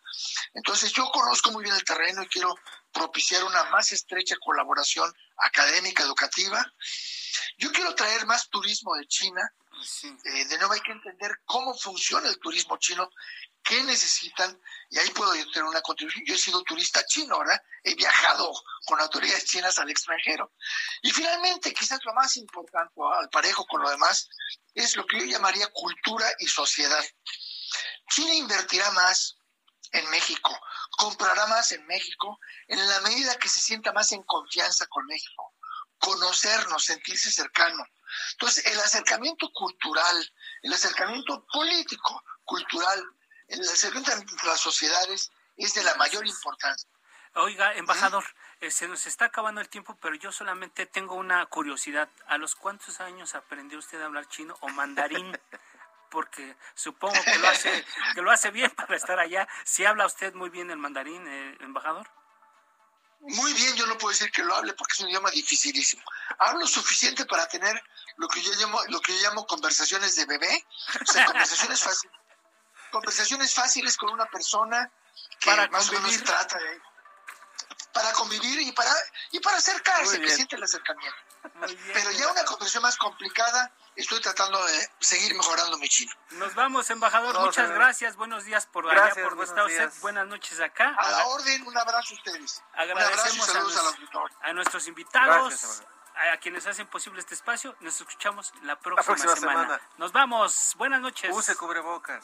[0.53, 2.55] Entonces yo conozco muy bien el terreno y quiero
[2.93, 6.65] propiciar una más estrecha colaboración académica, educativa.
[7.57, 9.41] Yo quiero traer más turismo de China.
[10.03, 13.09] Eh, de nuevo hay que entender cómo funciona el turismo chino,
[13.63, 14.59] qué necesitan,
[14.89, 16.23] y ahí puedo yo tener una contribución.
[16.25, 17.61] Yo he sido turista chino, ¿verdad?
[17.83, 18.51] He viajado
[18.85, 20.51] con autoridades chinas al extranjero.
[21.01, 24.27] Y finalmente, quizás lo más importante, al parejo con lo demás,
[24.73, 27.03] es lo que yo llamaría cultura y sociedad.
[28.09, 29.37] China invertirá más
[29.91, 30.59] en México,
[30.97, 35.53] comprará más en México en la medida que se sienta más en confianza con México,
[35.99, 37.83] conocernos, sentirse cercano.
[38.33, 43.03] Entonces, el acercamiento cultural, el acercamiento político, cultural,
[43.47, 46.89] el acercamiento entre las sociedades es de la mayor importancia.
[47.35, 48.23] Oiga, embajador,
[48.61, 52.07] eh, se nos está acabando el tiempo, pero yo solamente tengo una curiosidad.
[52.27, 55.37] ¿A los cuántos años aprendió usted a hablar chino o mandarín?
[56.13, 59.47] porque supongo que lo hace, que lo hace bien para estar allá.
[59.65, 62.07] ¿Si habla usted muy bien el mandarín, eh, embajador?
[63.19, 66.03] Muy bien, yo no puedo decir que lo hable porque es un idioma dificilísimo.
[66.37, 67.81] Hablo suficiente para tener
[68.17, 70.65] lo que yo llamo, lo que yo llamo conversaciones de bebé,
[71.01, 72.15] o sea, conversaciones fáciles,
[72.93, 74.89] conversaciones fáciles con una persona
[75.39, 76.81] que para más o menos trata de
[77.91, 78.91] para convivir y para
[79.31, 81.17] y para acercarse, que siente el acercamiento.
[81.93, 86.11] Pero ya una conversación más complicada, estoy tratando de seguir mejorando mi chino.
[86.31, 87.39] Nos vamos, embajador.
[87.39, 88.15] Muchas gracias.
[88.15, 90.95] Buenos días por allá, por donde está Buenas noches acá.
[90.97, 92.63] A la orden, un abrazo a ustedes.
[92.73, 95.83] Agradecemos a, a, nuestros invitados.
[96.15, 99.81] a quienes hacen posible este espacio, nos escuchamos la próxima, semana.
[99.97, 101.29] Nos vamos, buenas noches.
[101.31, 102.23] Use cubrebocas.